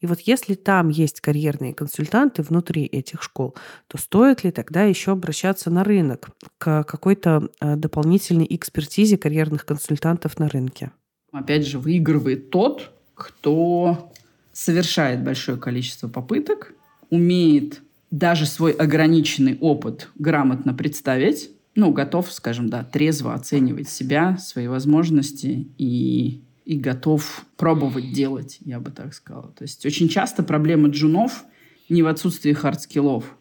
И 0.00 0.06
вот 0.06 0.20
если 0.20 0.54
там 0.54 0.88
есть 0.88 1.20
карьерные 1.20 1.74
консультанты 1.74 2.42
внутри 2.42 2.84
этих 2.84 3.22
школ, 3.22 3.54
то 3.86 3.98
стоит 3.98 4.44
ли 4.44 4.50
тогда 4.50 4.82
еще 4.84 5.12
обращаться 5.12 5.70
на 5.70 5.84
рынок 5.84 6.30
к 6.58 6.84
какой-то 6.84 7.48
э, 7.60 7.76
дополнительной 7.76 8.46
экспертизе 8.50 9.16
карьерных 9.16 9.64
консультантов 9.64 10.38
на 10.38 10.48
рынке? 10.48 10.92
Опять 11.32 11.66
же, 11.66 11.78
выигрывает 11.78 12.50
тот, 12.50 12.92
кто 13.14 14.12
совершает 14.52 15.22
большое 15.22 15.58
количество 15.58 16.08
попыток, 16.08 16.72
умеет 17.10 17.82
даже 18.10 18.46
свой 18.46 18.72
ограниченный 18.72 19.58
опыт 19.60 20.08
грамотно 20.16 20.74
представить, 20.74 21.50
ну, 21.74 21.92
готов, 21.92 22.32
скажем, 22.32 22.68
да, 22.68 22.84
трезво 22.84 23.34
оценивать 23.34 23.88
себя, 23.88 24.38
свои 24.38 24.66
возможности 24.66 25.68
и, 25.76 26.42
и 26.64 26.78
готов 26.78 27.44
пробовать 27.56 28.12
делать, 28.12 28.58
я 28.64 28.80
бы 28.80 28.90
так 28.90 29.12
сказала. 29.12 29.52
То 29.52 29.62
есть 29.62 29.84
очень 29.84 30.08
часто 30.08 30.42
проблема 30.42 30.88
джунов 30.88 31.44
не 31.88 32.02
в 32.02 32.06
отсутствии 32.06 32.52
хардскиллов, 32.52 33.36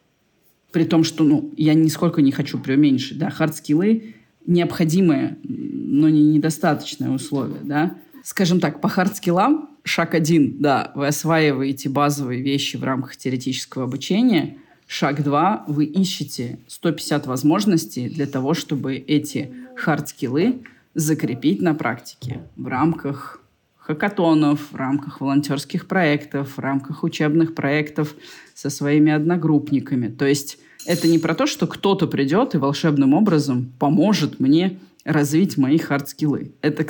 при 0.71 0.83
том, 0.83 1.05
что, 1.05 1.23
ну, 1.23 1.53
я 1.55 1.73
нисколько 1.73 2.21
не 2.21 2.31
хочу 2.31 2.59
преуменьшить, 2.59 3.17
да, 3.17 3.29
хардскиллы 3.29 4.15
необходимое, 4.45 5.37
но 5.43 6.09
не 6.09 6.23
недостаточное 6.23 7.09
условие, 7.09 7.61
да. 7.63 7.97
Скажем 8.23 8.59
так, 8.59 8.81
по 8.81 8.89
хардскиллам 8.89 9.74
шаг 9.85 10.15
один, 10.15 10.57
да, 10.59 10.91
вы 10.95 11.07
осваиваете 11.07 11.89
базовые 11.89 12.41
вещи 12.41 12.75
в 12.75 12.83
рамках 12.83 13.15
теоретического 13.15 13.85
обучения. 13.85 14.57
Шаг 14.87 15.23
два, 15.23 15.63
вы 15.67 15.85
ищете 15.85 16.59
150 16.67 17.27
возможностей 17.27 18.09
для 18.09 18.25
того, 18.25 18.53
чтобы 18.53 18.95
эти 18.95 19.53
хардскиллы 19.77 20.63
закрепить 20.95 21.61
на 21.61 21.75
практике 21.75 22.41
в 22.55 22.67
рамках 22.67 23.41
хакатонов, 23.77 24.71
в 24.71 24.75
рамках 24.75 25.21
волонтерских 25.21 25.87
проектов, 25.87 26.57
в 26.57 26.59
рамках 26.59 27.03
учебных 27.03 27.53
проектов 27.53 28.15
со 28.55 28.69
своими 28.69 29.11
одногруппниками. 29.11 30.07
То 30.07 30.25
есть 30.25 30.57
это 30.87 31.07
не 31.07 31.19
про 31.19 31.35
то, 31.35 31.45
что 31.45 31.67
кто-то 31.67 32.07
придет 32.07 32.55
и 32.55 32.57
волшебным 32.57 33.13
образом 33.13 33.71
поможет 33.79 34.39
мне 34.39 34.79
развить 35.03 35.57
мои 35.57 35.77
хардскиллы. 35.77 36.53
Это 36.61 36.85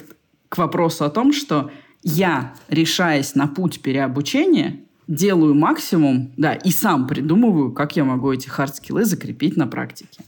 к, 0.47 0.57
вопросу 0.57 1.03
о 1.03 1.09
том, 1.09 1.33
что 1.33 1.69
я, 2.05 2.53
решаясь 2.69 3.33
на 3.33 3.47
путь 3.47 3.81
переобучения, 3.81 4.79
делаю 5.07 5.55
максимум, 5.55 6.31
да, 6.37 6.53
и 6.53 6.69
сам 6.69 7.07
придумываю, 7.07 7.73
как 7.73 7.95
я 7.95 8.05
могу 8.05 8.31
эти 8.31 8.47
хардскиллы 8.47 9.05
закрепить 9.05 9.57
на 9.57 9.65
практике. 9.67 10.23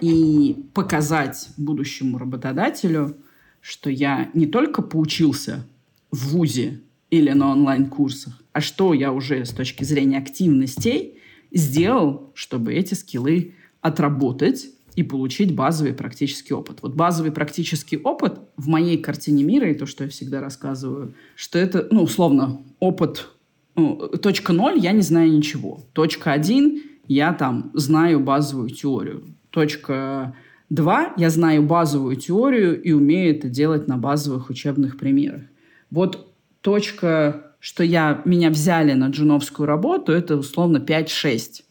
И 0.00 0.56
показать 0.72 1.48
будущему 1.56 2.18
работодателю, 2.18 3.16
что 3.60 3.90
я 3.90 4.30
не 4.34 4.46
только 4.46 4.82
поучился 4.82 5.66
в 6.12 6.28
ВУЗе 6.28 6.80
или 7.10 7.32
на 7.32 7.50
онлайн-курсах, 7.50 8.40
а 8.52 8.60
что 8.60 8.94
я 8.94 9.12
уже 9.12 9.44
с 9.44 9.50
точки 9.50 9.82
зрения 9.82 10.18
активностей 10.18 11.18
сделал, 11.52 12.30
чтобы 12.34 12.72
эти 12.72 12.94
скиллы 12.94 13.54
отработать 13.80 14.68
и 14.96 15.02
получить 15.02 15.54
базовый 15.54 15.92
практический 15.92 16.54
опыт. 16.54 16.78
Вот 16.82 16.94
базовый 16.94 17.30
практический 17.30 17.98
опыт 17.98 18.40
в 18.56 18.66
моей 18.66 18.98
картине 18.98 19.44
мира, 19.44 19.70
и 19.70 19.74
то, 19.74 19.86
что 19.86 20.04
я 20.04 20.10
всегда 20.10 20.40
рассказываю, 20.40 21.14
что 21.36 21.58
это, 21.58 21.86
ну, 21.90 22.02
условно, 22.02 22.62
опыт 22.80 23.28
ну, 23.76 23.96
точка 24.22 24.54
ноль, 24.54 24.78
я 24.78 24.92
не 24.92 25.02
знаю 25.02 25.30
ничего. 25.30 25.84
Точка 25.92 26.32
один, 26.32 26.82
я 27.06 27.34
там 27.34 27.70
знаю 27.74 28.20
базовую 28.20 28.70
теорию. 28.70 29.24
Точка 29.50 30.34
два, 30.70 31.12
я 31.18 31.28
знаю 31.28 31.62
базовую 31.62 32.16
теорию 32.16 32.82
и 32.82 32.92
умею 32.92 33.36
это 33.36 33.50
делать 33.50 33.86
на 33.86 33.98
базовых 33.98 34.48
учебных 34.48 34.98
примерах. 34.98 35.42
Вот 35.90 36.32
точка 36.62 37.46
что 37.66 37.82
я, 37.82 38.22
меня 38.24 38.50
взяли 38.50 38.92
на 38.92 39.08
джуновскую 39.08 39.66
работу, 39.66 40.12
это 40.12 40.36
условно 40.36 40.76
5-6. 40.76 41.64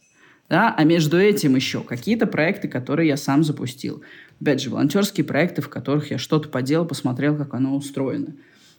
Да? 0.48 0.74
А 0.76 0.84
между 0.84 1.18
этим 1.18 1.56
еще 1.56 1.80
какие-то 1.80 2.26
проекты, 2.26 2.68
которые 2.68 3.08
я 3.08 3.16
сам 3.16 3.42
запустил. 3.44 4.02
Опять 4.40 4.60
же, 4.60 4.70
волонтерские 4.70 5.24
проекты, 5.24 5.62
в 5.62 5.68
которых 5.68 6.10
я 6.10 6.18
что-то 6.18 6.48
поделал, 6.48 6.86
посмотрел, 6.86 7.36
как 7.36 7.54
оно 7.54 7.74
устроено. 7.76 8.34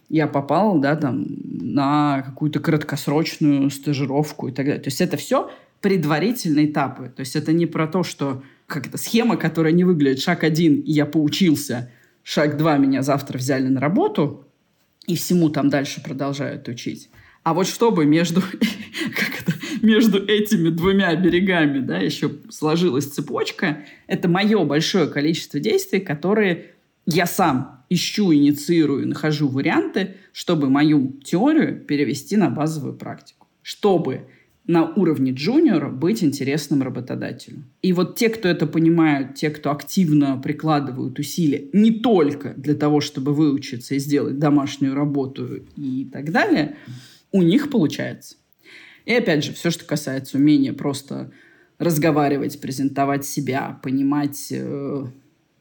Я 0.08 0.26
попал 0.26 0.78
да, 0.78 0.96
там, 0.96 1.26
на 1.44 2.22
какую-то 2.22 2.60
краткосрочную 2.60 3.70
стажировку 3.70 4.48
и 4.48 4.52
так 4.52 4.66
далее. 4.66 4.82
То 4.82 4.88
есть 4.88 5.00
это 5.00 5.16
все 5.16 5.50
предварительные 5.80 6.70
этапы. 6.70 7.12
То 7.14 7.20
есть 7.20 7.36
это 7.36 7.52
не 7.52 7.66
про 7.66 7.86
то, 7.86 8.02
что 8.02 8.42
как 8.66 8.86
это 8.86 8.98
схема, 8.98 9.36
которая 9.36 9.72
не 9.72 9.84
выглядит. 9.84 10.20
Шаг 10.20 10.44
один, 10.44 10.82
я 10.84 11.06
поучился. 11.06 11.90
Шаг 12.22 12.56
два, 12.56 12.76
меня 12.78 13.02
завтра 13.02 13.38
взяли 13.38 13.68
на 13.68 13.80
работу 13.80 14.44
и 15.06 15.16
всему 15.16 15.48
там 15.48 15.70
дальше 15.70 16.02
продолжают 16.02 16.68
учить. 16.68 17.10
А 17.42 17.54
вот 17.54 17.66
чтобы 17.66 18.04
между, 18.04 18.42
как 19.16 19.40
это, 19.40 19.57
между 19.82 20.24
этими 20.24 20.68
двумя 20.70 21.14
берегами, 21.14 21.80
да, 21.80 21.98
еще 21.98 22.30
сложилась 22.50 23.06
цепочка. 23.06 23.84
Это 24.06 24.28
мое 24.28 24.64
большое 24.64 25.08
количество 25.08 25.60
действий, 25.60 26.00
которые 26.00 26.72
я 27.06 27.26
сам 27.26 27.84
ищу, 27.90 28.32
инициирую, 28.34 29.08
нахожу 29.08 29.48
варианты, 29.48 30.16
чтобы 30.32 30.68
мою 30.68 31.14
теорию 31.24 31.80
перевести 31.80 32.36
на 32.36 32.50
базовую 32.50 32.94
практику. 32.94 33.46
Чтобы 33.62 34.26
на 34.68 34.84
уровне 34.84 35.32
джуниора 35.32 35.88
быть 35.88 36.22
интересным 36.22 36.82
работодателю. 36.82 37.64
И 37.80 37.94
вот 37.94 38.16
те, 38.16 38.28
кто 38.28 38.48
это 38.48 38.66
понимают, 38.66 39.34
те, 39.34 39.48
кто 39.48 39.70
активно 39.72 40.38
прикладывают 40.38 41.18
усилия 41.18 41.64
не 41.72 41.90
только 41.90 42.52
для 42.54 42.74
того, 42.74 43.00
чтобы 43.00 43.32
выучиться 43.32 43.94
и 43.94 43.98
сделать 43.98 44.38
домашнюю 44.38 44.94
работу 44.94 45.64
и 45.76 46.06
так 46.12 46.30
далее, 46.30 46.76
у 47.32 47.40
них 47.40 47.70
получается. 47.70 48.36
И 49.08 49.12
опять 49.14 49.42
же, 49.42 49.54
все, 49.54 49.70
что 49.70 49.86
касается 49.86 50.36
умения 50.36 50.74
просто 50.74 51.30
разговаривать, 51.78 52.60
презентовать 52.60 53.24
себя, 53.24 53.80
понимать, 53.82 54.48
э, 54.50 55.06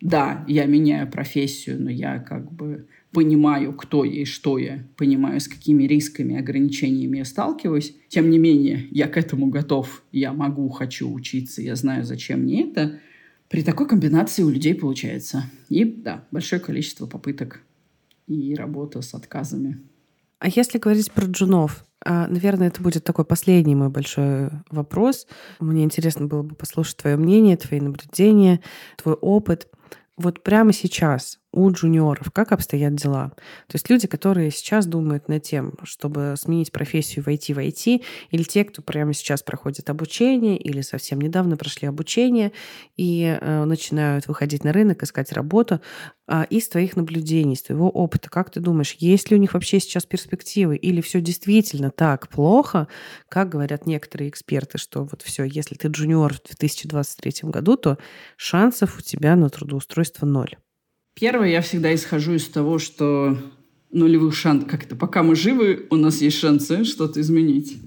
да, 0.01 0.43
я 0.49 0.65
меняю 0.65 1.09
профессию, 1.09 1.81
но 1.81 1.89
я 1.89 2.19
как 2.19 2.51
бы 2.51 2.87
понимаю, 3.13 3.71
кто 3.71 4.03
я 4.03 4.23
и 4.23 4.25
что 4.25 4.57
я, 4.57 4.85
понимаю, 4.97 5.39
с 5.39 5.47
какими 5.47 5.85
рисками, 5.85 6.37
ограничениями 6.37 7.19
я 7.19 7.23
сталкиваюсь. 7.23 7.95
Тем 8.09 8.29
не 8.29 8.37
менее, 8.37 8.85
я 8.91 9.07
к 9.07 9.15
этому 9.15 9.47
готов, 9.47 10.03
я 10.11 10.33
могу, 10.33 10.67
хочу 10.67 11.09
учиться, 11.09 11.61
я 11.61 11.77
знаю, 11.77 12.03
зачем 12.03 12.41
мне 12.41 12.69
это. 12.69 12.99
При 13.47 13.63
такой 13.63 13.87
комбинации 13.87 14.43
у 14.43 14.49
людей 14.49 14.75
получается. 14.75 15.45
И 15.69 15.85
да, 15.85 16.27
большое 16.31 16.61
количество 16.61 17.05
попыток 17.05 17.61
и 18.27 18.53
работа 18.55 19.01
с 19.01 19.13
отказами. 19.13 19.79
А 20.39 20.49
если 20.49 20.79
говорить 20.79 21.13
про 21.13 21.27
джунов, 21.27 21.86
наверное, 22.05 22.67
это 22.67 22.81
будет 22.81 23.03
такой 23.03 23.25
последний 23.25 23.75
мой 23.75 23.89
большой 23.89 24.49
вопрос. 24.69 25.27
Мне 25.59 25.83
интересно 25.83 26.27
было 26.27 26.43
бы 26.43 26.55
послушать 26.55 26.97
твое 26.97 27.17
мнение, 27.17 27.57
твои 27.57 27.79
наблюдения, 27.79 28.61
твой 28.97 29.15
опыт. 29.15 29.67
Вот 30.15 30.43
прямо 30.43 30.73
сейчас 30.73 31.39
у 31.53 31.71
джуниоров 31.71 32.31
как 32.31 32.51
обстоят 32.51 32.95
дела? 32.95 33.31
То 33.67 33.75
есть 33.75 33.89
люди, 33.89 34.07
которые 34.07 34.51
сейчас 34.51 34.85
думают 34.85 35.27
над 35.27 35.43
тем, 35.43 35.73
чтобы 35.83 36.35
сменить 36.37 36.71
профессию, 36.71 37.23
войти 37.25 37.53
в 37.53 37.59
IT, 37.59 38.03
или 38.31 38.43
те, 38.43 38.63
кто 38.63 38.81
прямо 38.81 39.13
сейчас 39.13 39.43
проходит 39.43 39.89
обучение, 39.89 40.57
или 40.57 40.81
совсем 40.81 41.19
недавно 41.19 41.57
прошли 41.57 41.87
обучение 41.87 42.51
и 42.95 43.37
э, 43.39 43.63
начинают 43.65 44.27
выходить 44.27 44.63
на 44.63 44.73
рынок, 44.73 45.03
искать 45.03 45.31
работу, 45.31 45.81
э, 46.27 46.45
из 46.49 46.67
твоих 46.67 46.95
наблюдений, 46.95 47.53
из 47.53 47.63
твоего 47.63 47.89
опыта, 47.89 48.29
как 48.29 48.51
ты 48.51 48.59
думаешь, 48.59 48.95
есть 48.99 49.31
ли 49.31 49.37
у 49.37 49.39
них 49.39 49.53
вообще 49.53 49.79
сейчас 49.79 50.05
перспективы, 50.05 50.75
или 50.75 51.01
все 51.01 51.21
действительно 51.21 51.91
так 51.91 52.27
плохо, 52.27 52.87
как 53.29 53.49
говорят 53.49 53.85
некоторые 53.87 54.29
эксперты, 54.29 54.77
что 54.77 55.05
вот 55.05 55.21
все, 55.21 55.43
если 55.43 55.75
ты 55.75 55.87
джуниор 55.87 56.33
в 56.33 56.43
2023 56.43 57.49
году, 57.49 57.77
то 57.77 57.97
шансов 58.35 58.97
у 58.99 59.01
тебя 59.01 59.35
на 59.35 59.49
трудоустройство 59.49 60.25
ноль? 60.25 60.55
Первое, 61.19 61.49
я 61.49 61.61
всегда 61.61 61.95
исхожу 61.95 62.35
из 62.35 62.45
того, 62.45 62.77
что 62.77 63.37
нулевых 63.91 64.35
шансов, 64.35 64.69
как 64.69 64.83
это, 64.83 64.95
пока 64.95 65.23
мы 65.23 65.35
живы, 65.35 65.87
у 65.89 65.95
нас 65.95 66.21
есть 66.21 66.37
шансы 66.37 66.83
что-то 66.83 67.21
изменить. 67.21 67.77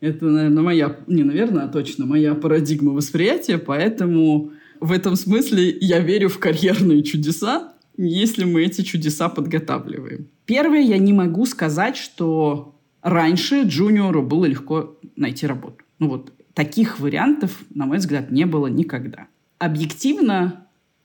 Это, 0.00 0.26
наверное, 0.26 0.62
моя, 0.62 0.98
не 1.06 1.22
наверное, 1.22 1.64
а 1.64 1.68
точно 1.68 2.04
моя 2.04 2.34
парадигма 2.34 2.92
восприятия, 2.92 3.56
поэтому 3.56 4.52
в 4.80 4.92
этом 4.92 5.16
смысле 5.16 5.70
я 5.80 6.00
верю 6.00 6.28
в 6.28 6.38
карьерные 6.38 7.02
чудеса, 7.02 7.72
если 7.96 8.44
мы 8.44 8.64
эти 8.64 8.82
чудеса 8.82 9.30
подготавливаем. 9.30 10.28
Первое, 10.44 10.82
я 10.82 10.98
не 10.98 11.14
могу 11.14 11.46
сказать, 11.46 11.96
что 11.96 12.78
раньше 13.00 13.62
джуниору 13.62 14.22
было 14.22 14.44
легко 14.44 14.98
найти 15.16 15.46
работу. 15.46 15.78
Ну 15.98 16.08
вот 16.10 16.34
таких 16.52 17.00
вариантов, 17.00 17.64
на 17.70 17.86
мой 17.86 17.96
взгляд, 17.96 18.30
не 18.30 18.44
было 18.44 18.66
никогда. 18.66 19.28
Объективно 19.58 20.63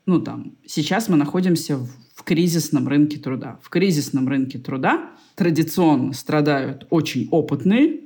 ну 0.10 0.20
там, 0.20 0.58
сейчас 0.66 1.08
мы 1.08 1.18
находимся 1.18 1.78
в, 1.78 1.88
в 2.16 2.24
кризисном 2.24 2.88
рынке 2.88 3.20
труда. 3.20 3.60
В 3.62 3.70
кризисном 3.70 4.28
рынке 4.28 4.58
труда 4.58 5.12
традиционно 5.36 6.14
страдают 6.14 6.88
очень 6.90 7.28
опытные 7.30 8.00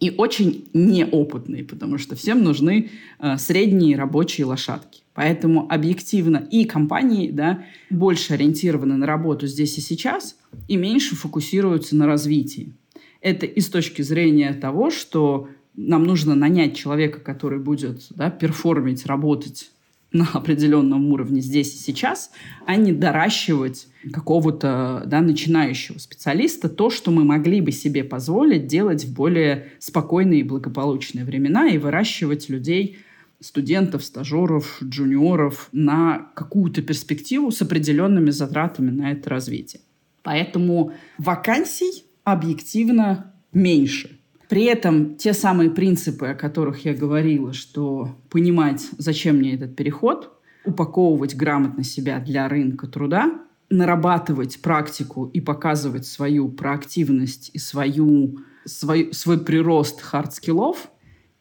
и 0.00 0.10
очень 0.10 0.68
неопытные, 0.74 1.62
потому 1.62 1.98
что 1.98 2.16
всем 2.16 2.42
нужны 2.42 2.90
э, 3.20 3.38
средние 3.38 3.96
рабочие 3.96 4.46
лошадки. 4.46 5.02
Поэтому 5.14 5.72
объективно 5.72 6.38
и 6.50 6.64
компании 6.64 7.30
да, 7.30 7.64
больше 7.88 8.34
ориентированы 8.34 8.96
на 8.96 9.06
работу 9.06 9.46
здесь 9.46 9.78
и 9.78 9.80
сейчас, 9.80 10.36
и 10.66 10.76
меньше 10.76 11.14
фокусируются 11.14 11.94
на 11.94 12.08
развитии. 12.08 12.72
Это 13.20 13.46
и 13.46 13.60
с 13.60 13.68
точки 13.68 14.02
зрения 14.02 14.52
того, 14.54 14.90
что 14.90 15.48
нам 15.76 16.02
нужно 16.02 16.34
нанять 16.34 16.76
человека, 16.76 17.20
который 17.20 17.60
будет 17.60 18.08
да, 18.10 18.28
перформить, 18.28 19.06
работать 19.06 19.70
на 20.12 20.28
определенном 20.32 21.12
уровне 21.12 21.40
здесь 21.40 21.74
и 21.74 21.78
сейчас, 21.78 22.30
а 22.66 22.76
не 22.76 22.92
доращивать 22.92 23.88
какого-то 24.12 25.04
да, 25.06 25.20
начинающего 25.20 25.98
специалиста 25.98 26.68
то, 26.68 26.90
что 26.90 27.10
мы 27.10 27.24
могли 27.24 27.60
бы 27.60 27.72
себе 27.72 28.04
позволить 28.04 28.66
делать 28.66 29.04
в 29.04 29.14
более 29.14 29.68
спокойные 29.78 30.40
и 30.40 30.44
благополучные 30.44 31.24
времена 31.24 31.68
и 31.68 31.78
выращивать 31.78 32.48
людей, 32.48 32.98
студентов, 33.40 34.04
стажеров, 34.04 34.78
джуниоров 34.82 35.68
на 35.72 36.30
какую-то 36.34 36.82
перспективу 36.82 37.50
с 37.50 37.60
определенными 37.62 38.30
затратами 38.30 38.90
на 38.90 39.12
это 39.12 39.30
развитие. 39.30 39.82
Поэтому 40.22 40.92
вакансий 41.18 42.04
объективно 42.24 43.34
меньше– 43.52 44.18
при 44.52 44.64
этом 44.64 45.14
те 45.14 45.32
самые 45.32 45.70
принципы, 45.70 46.26
о 46.26 46.34
которых 46.34 46.84
я 46.84 46.92
говорила, 46.92 47.54
что 47.54 48.18
понимать, 48.28 48.86
зачем 48.98 49.36
мне 49.36 49.54
этот 49.54 49.74
переход, 49.74 50.30
упаковывать 50.66 51.34
грамотно 51.34 51.84
себя 51.84 52.20
для 52.20 52.46
рынка 52.50 52.86
труда, 52.86 53.32
нарабатывать 53.70 54.60
практику 54.60 55.24
и 55.24 55.40
показывать 55.40 56.04
свою 56.04 56.50
проактивность 56.50 57.50
и 57.54 57.58
свою, 57.58 58.40
свой, 58.66 59.14
свой 59.14 59.42
прирост 59.42 60.02
хардскиллов, 60.02 60.90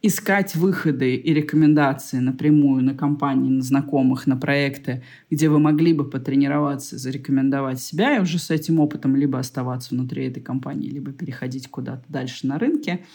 искать 0.02 0.56
выходы 0.56 1.16
и 1.16 1.34
рекомендации 1.34 2.18
напрямую 2.18 2.84
на 2.84 2.96
компании, 2.96 3.50
на 3.50 3.62
знакомых, 3.62 4.26
на 4.26 4.36
проекты, 4.36 5.04
где 5.30 5.48
вы 5.48 5.60
могли 5.60 5.94
бы 5.94 6.10
потренироваться, 6.10 6.98
зарекомендовать 6.98 7.80
себя 7.80 8.18
и 8.18 8.22
уже 8.22 8.40
с 8.40 8.50
этим 8.50 8.80
опытом 8.80 9.16
либо 9.16 9.38
оставаться 9.38 9.94
внутри 9.94 10.26
этой 10.26 10.42
компании, 10.42 10.90
либо 10.90 11.12
переходить 11.12 11.68
куда-то 11.68 12.04
дальше 12.10 12.48
на 12.48 12.58
рынке, 12.58 13.06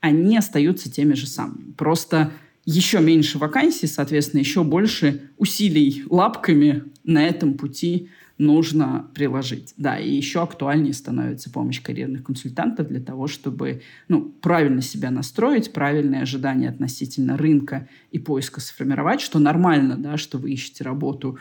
они 0.00 0.36
остаются 0.36 0.90
теми 0.90 1.14
же 1.14 1.26
самыми. 1.26 1.72
Просто 1.72 2.32
еще 2.64 3.00
меньше 3.00 3.38
вакансий, 3.38 3.86
соответственно, 3.86 4.40
еще 4.40 4.64
больше 4.64 5.30
усилий 5.36 6.04
лапками 6.10 6.84
на 7.04 7.24
этом 7.26 7.54
пути 7.54 8.08
нужно 8.38 9.08
приложить. 9.14 9.74
Да, 9.76 9.98
и 9.98 10.12
еще 10.12 10.42
актуальнее 10.42 10.92
становится 10.92 11.50
помощь 11.50 11.80
карьерных 11.80 12.24
консультантов 12.24 12.88
для 12.88 13.00
того, 13.00 13.26
чтобы 13.26 13.82
ну, 14.08 14.22
правильно 14.40 14.82
себя 14.82 15.10
настроить, 15.10 15.72
правильные 15.72 16.22
ожидания 16.22 16.68
относительно 16.68 17.36
рынка 17.36 17.88
и 18.10 18.18
поиска 18.18 18.60
сформировать, 18.60 19.20
что 19.20 19.38
нормально, 19.38 19.96
да, 19.96 20.16
что 20.16 20.38
вы 20.38 20.52
ищете 20.52 20.82
работу 20.84 21.38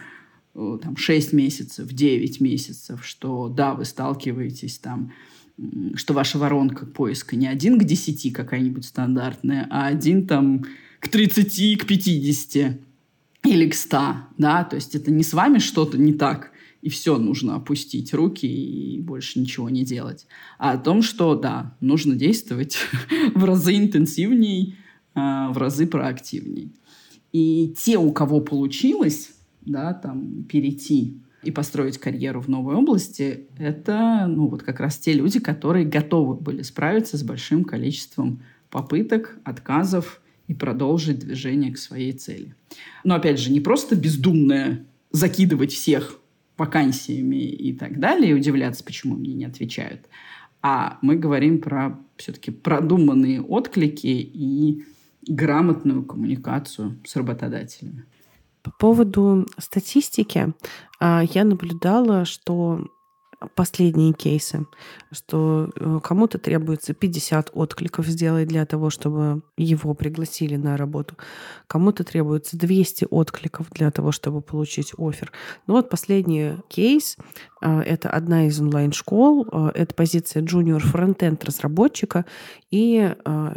э, 0.54 0.78
там, 0.82 0.96
6 0.96 1.34
месяцев, 1.34 1.92
9 1.92 2.42
месяцев, 2.42 3.04
что 3.06 3.50
да, 3.50 3.74
вы 3.74 3.86
сталкиваетесь 3.86 4.78
там 4.78 5.12
что 5.94 6.16
ваша 6.16 6.40
воронка 6.40 6.88
поиска 6.88 7.36
не 7.36 7.48
один 7.48 7.80
к 7.80 7.84
10 7.84 8.34
какая-нибудь 8.34 8.86
стандартная, 8.86 9.68
а 9.70 9.86
один 9.86 10.26
там 10.26 10.66
к 11.00 11.08
30, 11.10 11.80
к 11.80 11.86
50 11.86 12.80
или 13.46 13.70
к 13.70 13.76
100, 13.76 14.16
да, 14.38 14.64
то 14.64 14.76
есть 14.76 14.96
это 14.96 15.12
не 15.12 15.24
с 15.24 15.34
вами 15.34 15.60
что-то 15.60 15.98
не 15.98 16.14
так, 16.14 16.53
и 16.84 16.90
все, 16.90 17.18
нужно 17.18 17.56
опустить 17.56 18.14
руки 18.14 18.46
и 18.46 19.00
больше 19.00 19.40
ничего 19.40 19.70
не 19.70 19.86
делать. 19.86 20.28
А 20.58 20.74
о 20.74 20.78
том, 20.78 21.02
что, 21.02 21.34
да, 21.34 21.78
нужно 21.80 22.16
действовать 22.16 22.78
в 23.36 23.46
разы 23.46 23.78
интенсивней, 23.78 24.76
а, 25.16 25.50
в 25.54 25.58
разы 25.58 25.88
проактивней. 25.88 26.74
И 27.32 27.74
те, 27.78 27.98
у 27.98 28.12
кого 28.12 28.42
получилось, 28.42 29.32
да, 29.62 29.94
там, 29.94 30.44
перейти 30.44 31.22
и 31.42 31.52
построить 31.52 31.98
карьеру 31.98 32.42
в 32.42 32.50
новой 32.50 32.76
области, 32.76 33.48
это, 33.58 34.26
ну, 34.28 34.48
вот 34.48 34.62
как 34.64 34.82
раз 34.82 34.98
те 34.98 35.14
люди, 35.14 35.40
которые 35.40 35.86
готовы 35.86 36.36
были 36.36 36.64
справиться 36.64 37.18
с 37.18 37.24
большим 37.24 37.64
количеством 37.64 38.44
попыток, 38.70 39.38
отказов 39.46 40.22
и 40.50 40.54
продолжить 40.54 41.20
движение 41.20 41.72
к 41.72 41.78
своей 41.78 42.12
цели. 42.12 42.56
Но, 43.06 43.16
опять 43.16 43.40
же, 43.40 43.54
не 43.54 43.62
просто 43.62 43.96
бездумное 43.96 44.86
закидывать 45.12 45.72
всех 45.72 46.20
вакансиями 46.58 47.44
и 47.44 47.74
так 47.74 48.00
далее, 48.00 48.32
и 48.32 48.34
удивляться, 48.34 48.84
почему 48.84 49.16
мне 49.16 49.34
не 49.34 49.46
отвечают. 49.46 50.08
А 50.62 50.98
мы 51.02 51.16
говорим 51.16 51.60
про 51.60 52.00
все-таки 52.16 52.52
продуманные 52.52 53.42
отклики 53.42 54.08
и 54.08 54.86
грамотную 55.28 56.04
коммуникацию 56.04 57.00
с 57.06 57.16
работодателями. 57.16 58.06
По 58.62 58.72
поводу 58.72 59.46
статистики, 59.58 60.54
а, 61.00 61.24
я 61.34 61.44
наблюдала, 61.44 62.24
что 62.24 62.88
последние 63.56 64.14
кейсы, 64.14 64.66
что 65.12 65.70
э, 65.76 66.00
кому-то 66.04 66.38
требуется 66.38 66.94
50 66.94 67.52
откликов 67.54 68.06
сделать 68.08 68.48
для 68.48 68.66
того, 68.66 68.90
чтобы 68.90 69.42
его 69.58 69.94
пригласили 69.94 70.56
на 70.56 70.78
работу, 70.78 71.16
кому-то 71.68 72.04
требуется 72.04 72.58
200 72.58 73.08
откликов 73.10 73.70
для 73.72 73.92
того, 73.92 74.12
чтобы 74.12 74.42
получить 74.42 74.94
офер. 74.98 75.32
Ну 75.68 75.76
вот 75.76 75.90
последний 75.90 76.58
кейс 76.68 77.18
э,— 77.62 77.80
это 77.86 78.10
одна 78.10 78.48
из 78.48 78.60
онлайн-школ, 78.60 79.48
э, 79.52 79.72
это 79.76 79.94
позиция 79.94 80.44
junior 80.44 80.80
фронтенд 80.80 81.44
разработчика, 81.44 82.26
и 82.72 83.14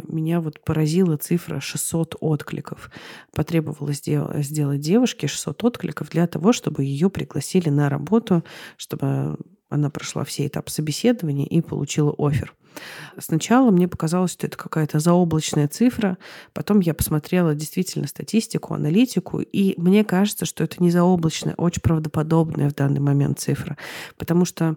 меня 0.07 0.41
вот 0.41 0.63
поразила 0.63 1.17
цифра 1.17 1.59
600 1.59 2.17
откликов. 2.19 2.91
Потребовалось 3.33 3.97
сделать 3.97 4.79
девушке 4.79 5.27
600 5.27 5.63
откликов 5.63 6.09
для 6.09 6.27
того, 6.27 6.53
чтобы 6.53 6.83
ее 6.83 7.09
пригласили 7.09 7.69
на 7.69 7.89
работу, 7.89 8.43
чтобы 8.77 9.37
она 9.69 9.89
прошла 9.89 10.23
все 10.23 10.47
этапы 10.47 10.71
собеседования 10.71 11.45
и 11.45 11.61
получила 11.61 12.13
офер. 12.17 12.53
Сначала 13.17 13.71
мне 13.71 13.87
показалось, 13.87 14.31
что 14.31 14.45
это 14.47 14.57
какая-то 14.57 14.99
заоблачная 14.99 15.67
цифра, 15.67 16.17
потом 16.53 16.79
я 16.79 16.93
посмотрела 16.93 17.55
действительно 17.55 18.07
статистику, 18.07 18.73
аналитику, 18.73 19.39
и 19.39 19.73
мне 19.79 20.03
кажется, 20.03 20.45
что 20.45 20.63
это 20.63 20.81
не 20.81 20.91
заоблачная, 20.91 21.55
а 21.57 21.63
очень 21.63 21.81
правдоподобная 21.81 22.69
в 22.69 22.75
данный 22.75 22.99
момент 22.99 23.39
цифра, 23.39 23.77
потому 24.17 24.45
что 24.45 24.75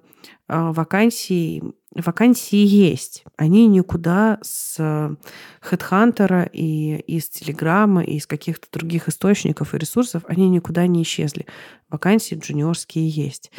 э, 0.49 0.71
вакансии 0.73 1.63
вакансии 1.95 2.65
есть. 2.65 3.25
Они 3.37 3.67
никуда 3.67 4.39
с 4.43 4.79
HeadHunter 5.61 6.49
и 6.53 6.97
из 6.97 7.29
Телеграма, 7.29 8.03
и 8.05 8.17
из 8.17 8.27
каких-то 8.27 8.69
других 8.73 9.09
источников 9.09 9.75
и 9.75 9.79
ресурсов, 9.79 10.23
они 10.27 10.49
никуда 10.49 10.87
не 10.87 11.03
исчезли. 11.03 11.47
Вакансии 11.89 12.37
джуниорские 12.37 13.09
есть. 13.09 13.51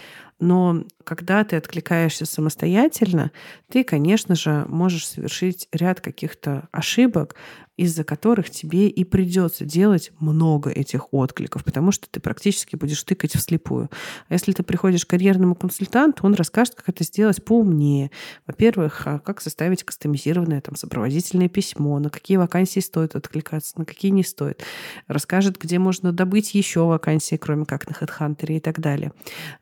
Но 0.42 0.84
когда 1.04 1.44
ты 1.44 1.56
откликаешься 1.56 2.26
самостоятельно, 2.26 3.32
ты, 3.70 3.84
конечно 3.84 4.34
же, 4.36 4.66
можешь 4.68 5.08
совершить 5.08 5.68
ряд 5.72 6.02
каких-то 6.02 6.68
ошибок, 6.72 7.36
из-за 7.78 8.04
которых 8.04 8.50
тебе 8.50 8.88
и 8.88 9.04
придется 9.04 9.66
делать 9.66 10.12
много 10.20 10.70
этих 10.70 11.14
откликов, 11.14 11.64
потому 11.64 11.92
что 11.92 12.08
ты 12.10 12.20
практически 12.20 12.76
будешь 12.76 13.04
тыкать 13.04 13.36
вслепую. 13.36 13.90
А 14.28 14.34
если 14.34 14.52
ты 14.52 14.64
приходишь 14.64 15.06
к 15.06 15.10
карьерному 15.10 15.56
консультанту, 15.56 16.26
он 16.26 16.34
расскажет, 16.34 16.76
как 16.76 16.90
это 16.90 17.04
сделать 17.04 17.44
поумнее. 17.44 18.12
Во-первых, 18.46 19.08
а, 19.08 19.20
как 19.20 19.42
составить 19.42 19.84
кастомизированное 19.84 20.62
там, 20.62 20.76
сопроводительное 20.76 21.50
письмо, 21.50 22.00
на 22.00 22.10
какие 22.10 22.38
вакансии 22.38 22.80
стоит 22.80 23.16
откликаться, 23.16 23.80
на 23.80 23.86
какие 23.86 24.12
не 24.12 24.24
стоит. 24.24 24.64
Расскажет, 25.08 25.58
где 25.58 25.80
можно 25.80 26.12
добыть 26.12 26.54
еще 26.54 26.86
вакансии, 26.86 27.36
кроме 27.36 27.66
как 27.66 27.88
на 27.88 27.94
HeadHunter 27.94 28.58
и 28.58 28.60
так 28.60 28.80
далее. 28.80 29.14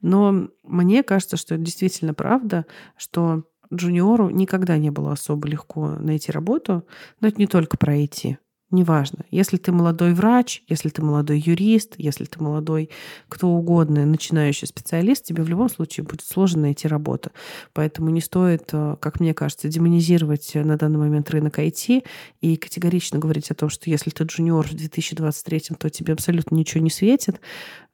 Но 0.01 0.49
мне 0.63 1.03
кажется, 1.03 1.37
что 1.37 1.55
это 1.55 1.63
действительно 1.63 2.13
правда, 2.13 2.65
что 2.97 3.43
джуниору 3.73 4.29
никогда 4.29 4.77
не 4.77 4.89
было 4.89 5.13
особо 5.13 5.47
легко 5.47 5.89
найти 5.99 6.31
работу, 6.31 6.85
но 7.19 7.27
это 7.27 7.37
не 7.39 7.47
только 7.47 7.77
про 7.77 7.95
IT. 7.95 8.37
Неважно. 8.71 9.25
Если 9.31 9.57
ты 9.57 9.71
молодой 9.71 10.13
врач, 10.13 10.61
если 10.67 10.89
ты 10.89 11.01
молодой 11.01 11.39
юрист, 11.39 11.95
если 11.97 12.25
ты 12.25 12.39
молодой 12.39 12.91
кто 13.27 13.47
угодно, 13.49 14.05
начинающий 14.05 14.67
специалист, 14.67 15.25
тебе 15.25 15.41
в 15.41 15.49
любом 15.49 15.69
случае 15.69 16.03
будет 16.03 16.21
сложно 16.21 16.63
найти 16.63 16.87
работу. 16.87 17.31
Поэтому 17.73 18.11
не 18.11 18.21
стоит, 18.21 18.69
э, 18.71 18.95
как 18.99 19.19
мне 19.19 19.33
кажется, 19.33 19.69
демонизировать 19.69 20.51
на 20.53 20.77
данный 20.77 20.99
момент 20.99 21.31
рынок 21.31 21.57
IT 21.57 22.05
и 22.41 22.57
категорично 22.57 23.17
говорить 23.17 23.49
о 23.49 23.55
том, 23.55 23.69
что 23.69 23.89
если 23.89 24.11
ты 24.11 24.23
джуниор 24.25 24.67
в 24.67 24.73
2023, 24.75 25.75
то 25.79 25.89
тебе 25.89 26.13
абсолютно 26.13 26.53
ничего 26.53 26.83
не 26.83 26.91
светит. 26.91 27.41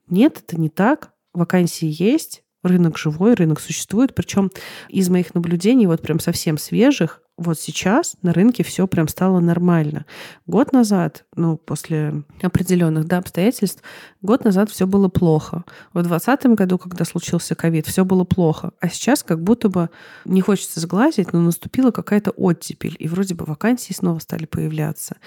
Нет, 0.09 0.43
это 0.45 0.59
не 0.59 0.67
так. 0.67 1.13
Вакансии 1.33 1.87
есть, 1.89 2.43
рынок 2.65 2.97
живой, 2.97 3.33
рынок 3.33 3.59
существует. 3.59 4.15
Причем 4.15 4.51
из 4.89 5.09
моих 5.09 5.33
наблюдений, 5.33 5.87
вот 5.87 6.01
прям 6.01 6.19
совсем 6.19 6.57
свежих, 6.57 7.21
вот 7.37 7.59
сейчас 7.59 8.15
на 8.21 8.31
рынке 8.31 8.63
все 8.63 8.87
прям 8.87 9.09
стало 9.09 9.41
нормально. 9.41 10.05
Год 10.47 10.71
назад, 10.71 11.25
ну, 11.35 11.57
после 11.57 12.23
определенных 12.41 13.07
да, 13.07 13.17
обстоятельств, 13.17 13.83
год 14.21 14.45
назад 14.45 14.69
все 14.69 14.87
было 14.87 15.09
плохо. 15.09 15.65
В 15.93 16.01
2020 16.01 16.45
году, 16.57 16.77
когда 16.77 17.03
случился 17.03 17.55
ковид, 17.55 17.87
все 17.87 18.05
было 18.05 18.23
плохо. 18.23 18.71
А 18.79 18.87
сейчас 18.87 19.21
как 19.21 19.43
будто 19.43 19.67
бы, 19.67 19.89
не 20.23 20.39
хочется 20.39 20.79
сглазить, 20.79 21.33
но 21.33 21.41
наступила 21.41 21.91
какая-то 21.91 22.31
оттепель. 22.31 22.95
И 22.99 23.07
вроде 23.09 23.35
бы 23.35 23.43
вакансии 23.43 23.91
снова 23.91 24.19
стали 24.19 24.45
появляться. 24.45 25.17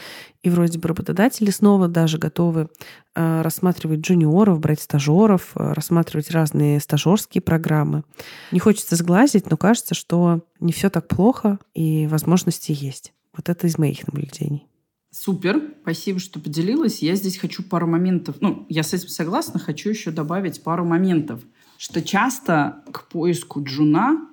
И 0.42 0.48
вроде 0.48 0.78
бы 0.78 0.88
работодатели 0.88 1.50
снова 1.50 1.88
даже 1.88 2.16
готовы 2.16 2.70
э, 3.14 3.42
рассматривать 3.42 4.00
джуниоров, 4.00 4.60
брать 4.60 4.80
стажеров, 4.80 5.50
э, 5.56 5.72
рассматривать 5.74 6.30
разные 6.30 6.80
стажерские 6.80 7.42
программы. 7.42 8.04
Не 8.50 8.60
хочется 8.60 8.96
сглазить, 8.96 9.50
но 9.50 9.58
кажется, 9.58 9.94
что 9.94 10.40
не 10.60 10.72
все 10.72 10.90
так 10.90 11.08
плохо, 11.08 11.58
и 11.74 12.06
возможности 12.06 12.72
есть. 12.72 13.12
Вот 13.36 13.48
это 13.48 13.66
из 13.66 13.78
моих 13.78 14.06
наблюдений. 14.06 14.66
Супер, 15.10 15.62
спасибо, 15.82 16.18
что 16.18 16.38
поделилась. 16.38 17.02
Я 17.02 17.14
здесь 17.14 17.38
хочу 17.38 17.62
пару 17.62 17.86
моментов, 17.86 18.36
ну, 18.40 18.66
я 18.68 18.82
с 18.82 18.92
этим 18.92 19.08
согласна, 19.08 19.58
хочу 19.58 19.88
еще 19.88 20.10
добавить 20.10 20.62
пару 20.62 20.84
моментов, 20.84 21.40
что 21.78 22.02
часто 22.02 22.82
к 22.92 23.08
поиску 23.08 23.62
джуна 23.62 24.28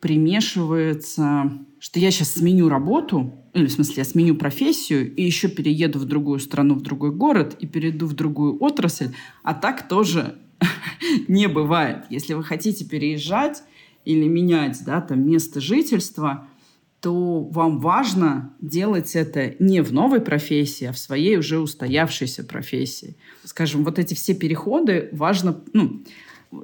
примешивается, 0.00 1.58
что 1.80 1.98
я 1.98 2.10
сейчас 2.12 2.34
сменю 2.34 2.68
работу, 2.68 3.34
или 3.54 3.66
в 3.66 3.72
смысле 3.72 3.94
я 3.98 4.04
сменю 4.04 4.36
профессию 4.36 5.12
и 5.12 5.22
еще 5.22 5.48
перееду 5.48 5.98
в 5.98 6.04
другую 6.04 6.38
страну, 6.38 6.74
в 6.74 6.82
другой 6.82 7.10
город 7.10 7.56
и 7.58 7.66
перейду 7.66 8.06
в 8.06 8.12
другую 8.12 8.62
отрасль, 8.62 9.12
а 9.42 9.54
так 9.54 9.88
тоже 9.88 10.38
не 11.28 11.48
бывает. 11.48 12.04
Если 12.10 12.34
вы 12.34 12.44
хотите 12.44 12.84
переезжать, 12.84 13.62
или 14.06 14.28
менять 14.28 14.82
да, 14.86 15.02
там, 15.02 15.28
место 15.28 15.60
жительства, 15.60 16.48
то 17.00 17.42
вам 17.42 17.80
важно 17.80 18.54
делать 18.60 19.14
это 19.14 19.54
не 19.58 19.82
в 19.82 19.92
новой 19.92 20.20
профессии, 20.20 20.86
а 20.86 20.92
в 20.92 20.98
своей 20.98 21.36
уже 21.36 21.58
устоявшейся 21.58 22.44
профессии. 22.44 23.16
Скажем, 23.44 23.84
вот 23.84 23.98
эти 23.98 24.14
все 24.14 24.34
переходы 24.34 25.08
важно, 25.12 25.60
ну, 25.72 26.04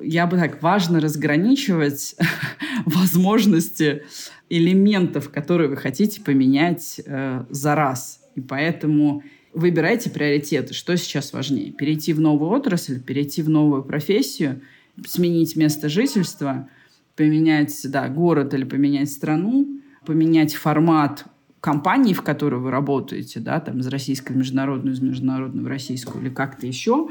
я 0.00 0.26
бы 0.26 0.38
так, 0.38 0.62
важно 0.62 1.00
разграничивать 1.00 2.14
возможности 2.86 4.04
элементов, 4.48 5.30
которые 5.30 5.68
вы 5.68 5.76
хотите 5.76 6.20
поменять 6.20 7.00
э, 7.04 7.44
за 7.50 7.74
раз. 7.74 8.20
И 8.36 8.40
поэтому 8.40 9.24
выбирайте 9.52 10.10
приоритеты. 10.10 10.74
Что 10.74 10.96
сейчас 10.96 11.32
важнее? 11.32 11.72
Перейти 11.72 12.12
в 12.12 12.20
новую 12.20 12.52
отрасль, 12.52 13.00
перейти 13.00 13.42
в 13.42 13.48
новую 13.50 13.82
профессию, 13.82 14.60
сменить 15.04 15.56
место 15.56 15.88
жительства– 15.88 16.68
поменять 17.16 17.78
да, 17.84 18.08
город 18.08 18.54
или 18.54 18.64
поменять 18.64 19.10
страну, 19.10 19.68
поменять 20.04 20.54
формат 20.54 21.26
компании, 21.60 22.12
в 22.12 22.22
которой 22.22 22.60
вы 22.60 22.70
работаете, 22.70 23.40
да, 23.40 23.60
там 23.60 23.78
из 23.78 23.86
российской 23.86 24.32
в 24.32 24.36
международную, 24.36 24.94
из 24.94 25.00
международную 25.00 25.64
в 25.64 25.68
российскую 25.68 26.24
или 26.24 26.30
как-то 26.30 26.66
еще, 26.66 27.10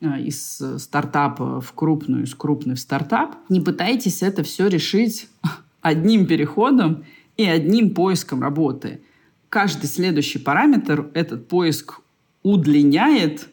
а, 0.00 0.18
из 0.18 0.60
стартапа 0.78 1.60
в 1.60 1.72
крупную, 1.72 2.24
из 2.24 2.34
крупной 2.34 2.74
в 2.74 2.80
стартап, 2.80 3.36
не 3.48 3.60
пытайтесь 3.60 4.22
это 4.22 4.42
все 4.42 4.66
решить 4.66 5.28
одним 5.80 6.26
переходом 6.26 7.04
и 7.36 7.44
одним 7.44 7.94
поиском 7.94 8.42
работы. 8.42 9.02
Каждый 9.48 9.86
следующий 9.86 10.40
параметр 10.40 11.10
этот 11.14 11.46
поиск 11.46 12.00
удлиняет 12.42 13.48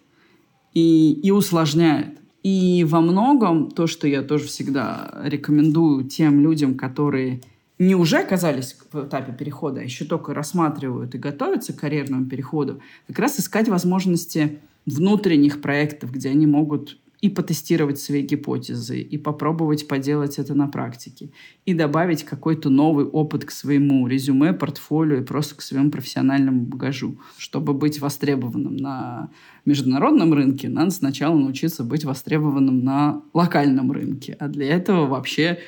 и, 0.74 1.14
и 1.14 1.30
усложняет. 1.30 2.21
И 2.44 2.86
во 2.88 3.02
многом 3.02 3.70
то, 3.70 3.88
что 3.88 4.08
я 4.08 4.24
тоже 4.24 4.46
всегда 4.48 5.12
рекомендую 5.24 6.06
тем 6.06 6.42
людям, 6.42 6.76
которые 6.76 7.42
не 7.78 7.96
уже 7.96 8.20
оказались 8.20 8.78
в 8.92 9.08
этапе 9.08 9.34
перехода, 9.34 9.82
а 9.82 9.84
еще 9.84 10.06
только 10.06 10.34
рассматривают 10.34 11.16
и 11.16 11.20
готовятся 11.20 11.74
к 11.74 11.80
карьерному 11.80 12.26
переходу, 12.26 12.80
как 13.08 13.20
раз 13.20 13.40
искать 13.40 13.68
возможности 13.68 14.60
внутренних 14.86 15.62
проектов, 15.62 16.12
где 16.12 16.30
они 16.30 16.48
могут 16.48 16.98
и 17.22 17.30
потестировать 17.30 18.00
свои 18.00 18.24
гипотезы, 18.24 19.00
и 19.00 19.18
попробовать 19.18 19.88
поделать 19.88 20.40
это 20.40 20.56
на 20.56 20.68
практике, 20.68 21.30
и 21.66 21.74
добавить 21.74 22.24
какой-то 22.24 22.70
новый 22.70 23.06
опыт 23.06 23.46
к 23.46 23.52
своему 23.52 24.08
резюме, 24.08 24.54
портфолио 24.54 25.18
и 25.18 25.24
просто 25.24 25.56
к 25.56 25.62
своему 25.62 25.92
профессиональному 25.92 26.62
багажу. 26.62 27.20
Чтобы 27.38 27.74
быть 27.74 28.00
востребованным 28.00 28.76
на 28.76 29.30
международном 29.66 30.34
рынке, 30.34 30.68
надо 30.68 30.90
сначала 30.90 31.38
научиться 31.38 31.84
быть 31.84 32.04
востребованным 32.04 32.84
на 32.84 33.22
локальном 33.34 33.92
рынке. 33.92 34.36
А 34.40 34.48
для 34.48 34.68
этого 34.68 35.06
вообще 35.06 35.60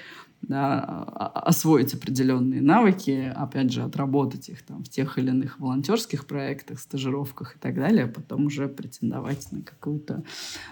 да, 0.48 0.80
освоить 0.84 1.94
определенные 1.94 2.62
навыки, 2.62 3.32
опять 3.36 3.72
же, 3.72 3.84
отработать 3.84 4.50
их 4.50 4.62
там 4.62 4.84
в 4.84 4.90
тех 4.90 5.18
или 5.18 5.30
иных 5.30 5.60
волонтерских 5.60 6.26
проектах, 6.26 6.80
стажировках 6.80 7.56
и 7.56 7.60
так 7.60 7.76
далее, 7.76 8.06
а 8.06 8.08
потом 8.08 8.46
уже 8.48 8.68
претендовать 8.68 9.52
на 9.52 9.62
какую-то 9.62 10.24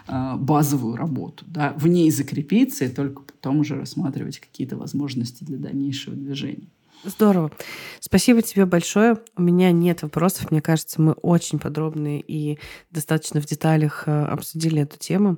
э, 0.07 0.35
базовую 0.37 0.95
работу, 0.97 1.45
да, 1.47 1.73
в 1.77 1.87
ней 1.87 2.11
закрепиться 2.11 2.85
и 2.85 2.89
только 2.89 3.21
потом 3.21 3.59
уже 3.59 3.75
рассматривать 3.75 4.39
какие-то 4.39 4.77
возможности 4.77 5.43
для 5.43 5.57
дальнейшего 5.57 6.15
движения. 6.15 6.67
Здорово. 7.03 7.51
Спасибо 7.99 8.41
тебе 8.41 8.65
большое. 8.65 9.17
У 9.35 9.41
меня 9.41 9.71
нет 9.71 10.03
вопросов. 10.03 10.51
Мне 10.51 10.61
кажется, 10.61 11.01
мы 11.01 11.13
очень 11.13 11.57
подробно 11.57 12.19
и 12.19 12.59
достаточно 12.91 13.41
в 13.41 13.45
деталях 13.45 14.03
э, 14.05 14.25
обсудили 14.25 14.81
эту 14.81 14.99
тему. 14.99 15.37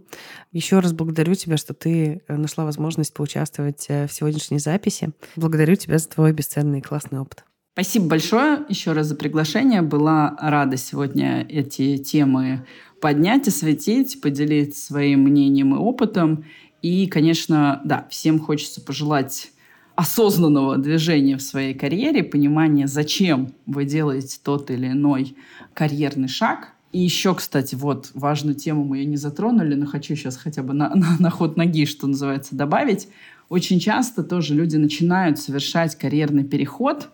Еще 0.52 0.80
раз 0.80 0.92
благодарю 0.92 1.36
тебя, 1.36 1.56
что 1.56 1.74
ты 1.74 2.22
э, 2.28 2.36
нашла 2.36 2.66
возможность 2.66 3.14
поучаствовать 3.14 3.86
э, 3.88 4.08
в 4.08 4.14
сегодняшней 4.14 4.60
записи. 4.60 5.12
Благодарю 5.38 5.76
тебя 5.76 5.98
за 5.98 6.10
твой 6.10 6.34
бесценный 6.34 6.80
и 6.80 6.82
классный 6.82 7.20
опыт. 7.20 7.46
Спасибо 7.74 8.08
большое 8.08 8.66
еще 8.70 8.92
раз 8.92 9.08
за 9.08 9.16
приглашение. 9.16 9.82
Была 9.82 10.36
рада 10.40 10.78
сегодня 10.78 11.46
эти 11.50 11.98
темы 11.98 12.68
поднять, 13.02 13.48
осветить, 13.48 14.22
поделиться 14.22 14.86
своим 14.86 15.22
мнением 15.22 15.74
и 15.76 15.78
опытом. 15.78 16.46
И, 16.82 17.08
конечно, 17.08 17.82
да, 17.86 18.06
всем 18.12 18.40
хочется 18.40 18.82
пожелать 18.82 19.53
осознанного 19.96 20.78
движения 20.78 21.38
в 21.38 21.42
своей 21.42 21.74
карьере, 21.74 22.24
понимания, 22.24 22.88
зачем 22.88 23.54
вы 23.66 23.86
делаете 23.86 24.38
тот 24.44 24.72
или 24.72 24.88
иной 24.88 25.36
карьерный 25.74 26.28
шаг. 26.28 26.74
И 26.92 27.00
еще, 27.00 27.34
кстати, 27.34 27.76
вот 27.76 28.12
важную 28.14 28.56
тему 28.56 28.84
мы 28.84 29.00
ее 29.00 29.06
не 29.06 29.18
затронули, 29.18 29.76
но 29.76 29.86
хочу 29.86 30.16
сейчас 30.16 30.38
хотя 30.38 30.64
бы 30.64 30.74
на, 30.74 30.90
на, 30.96 31.18
на 31.20 31.30
ход 31.30 31.58
ноги, 31.58 31.86
что 31.86 32.08
называется, 32.08 32.56
добавить. 32.56 33.08
Очень 33.50 33.80
часто 33.80 34.24
тоже 34.24 34.56
люди 34.56 34.78
начинают 34.78 35.40
совершать 35.40 35.96
карьерный 35.96 36.44
переход, 36.44 37.10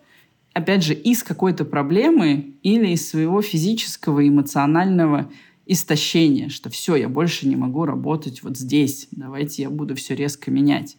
опять 0.52 0.84
же, 0.84 0.94
из 0.94 1.22
какой-то 1.22 1.64
проблемы 1.64 2.54
или 2.62 2.88
из 2.88 3.08
своего 3.08 3.42
физического, 3.42 4.26
эмоционального 4.26 5.30
истощения, 5.66 6.48
что 6.48 6.70
все, 6.70 6.96
я 6.96 7.08
больше 7.08 7.46
не 7.46 7.56
могу 7.56 7.84
работать 7.84 8.42
вот 8.42 8.56
здесь, 8.56 9.08
давайте 9.12 9.62
я 9.62 9.70
буду 9.70 9.94
все 9.94 10.14
резко 10.14 10.50
менять. 10.50 10.96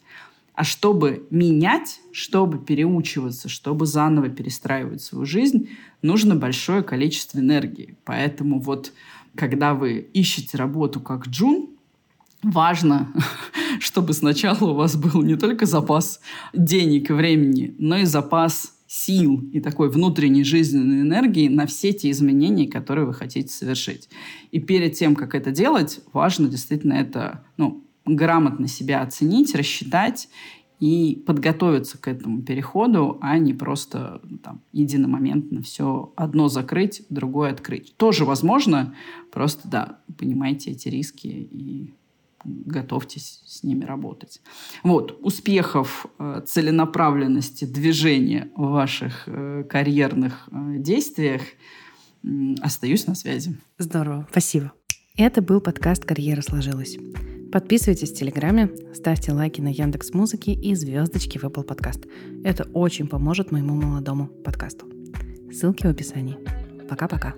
А 0.53 0.63
чтобы 0.63 1.27
менять, 1.29 2.01
чтобы 2.11 2.59
переучиваться, 2.59 3.49
чтобы 3.49 3.85
заново 3.85 4.29
перестраивать 4.29 5.01
свою 5.01 5.25
жизнь, 5.25 5.69
нужно 6.01 6.35
большое 6.35 6.83
количество 6.83 7.39
энергии. 7.39 7.97
Поэтому 8.03 8.59
вот 8.59 8.91
когда 9.35 9.73
вы 9.73 10.09
ищете 10.13 10.57
работу 10.57 10.99
как 10.99 11.27
джун, 11.27 11.69
важно, 12.43 13.13
чтобы 13.79 14.13
сначала 14.13 14.71
у 14.71 14.73
вас 14.73 14.95
был 14.95 15.21
не 15.21 15.35
только 15.35 15.65
запас 15.65 16.19
денег 16.53 17.09
и 17.09 17.13
времени, 17.13 17.75
но 17.79 17.97
и 17.97 18.05
запас 18.05 18.73
сил 18.87 19.41
и 19.53 19.61
такой 19.61 19.89
внутренней 19.89 20.43
жизненной 20.43 21.01
энергии 21.01 21.47
на 21.47 21.65
все 21.65 21.93
те 21.93 22.11
изменения, 22.11 22.67
которые 22.67 23.05
вы 23.05 23.13
хотите 23.13 23.47
совершить. 23.47 24.09
И 24.51 24.59
перед 24.59 24.95
тем, 24.95 25.15
как 25.15 25.33
это 25.33 25.51
делать, 25.51 26.01
важно 26.11 26.49
действительно 26.49 26.93
это 26.93 27.45
ну, 27.55 27.85
грамотно 28.05 28.67
себя 28.67 29.01
оценить, 29.01 29.55
рассчитать 29.55 30.29
и 30.79 31.23
подготовиться 31.27 31.99
к 31.99 32.07
этому 32.07 32.41
переходу, 32.41 33.19
а 33.21 33.37
не 33.37 33.53
просто 33.53 34.19
там, 34.43 34.61
единомоментно 34.73 35.61
все 35.61 36.11
одно 36.15 36.47
закрыть, 36.47 37.03
другое 37.09 37.51
открыть. 37.51 37.95
Тоже 37.97 38.25
возможно, 38.25 38.95
просто, 39.31 39.67
да, 39.67 39.99
понимаете 40.17 40.71
эти 40.71 40.89
риски 40.89 41.27
и 41.27 41.93
готовьтесь 42.43 43.43
с 43.45 43.63
ними 43.63 43.85
работать. 43.85 44.41
Вот, 44.83 45.19
успехов, 45.21 46.07
э, 46.17 46.41
целенаправленности, 46.47 47.65
движения 47.65 48.49
в 48.55 48.69
ваших 48.69 49.23
э, 49.27 49.63
карьерных 49.69 50.49
э, 50.51 50.77
действиях. 50.77 51.41
Остаюсь 52.61 53.07
на 53.07 53.15
связи. 53.15 53.57
Здорово, 53.77 54.27
спасибо. 54.31 54.71
Это 55.15 55.41
был 55.41 55.61
подкаст 55.61 56.05
«Карьера 56.05 56.41
сложилась». 56.41 56.97
Подписывайтесь 57.51 58.11
в 58.11 58.15
Телеграме, 58.15 58.69
ставьте 58.93 59.33
лайки 59.33 59.59
на 59.59 59.67
Яндекс 59.67 60.13
Музыке 60.13 60.53
и 60.53 60.73
звездочки 60.73 61.37
в 61.37 61.43
Apple 61.43 61.65
Podcast. 61.65 62.07
Это 62.45 62.63
очень 62.73 63.07
поможет 63.07 63.51
моему 63.51 63.75
молодому 63.75 64.27
подкасту. 64.27 64.85
Ссылки 65.51 65.85
в 65.85 65.89
описании. 65.89 66.37
Пока-пока. 66.87 67.35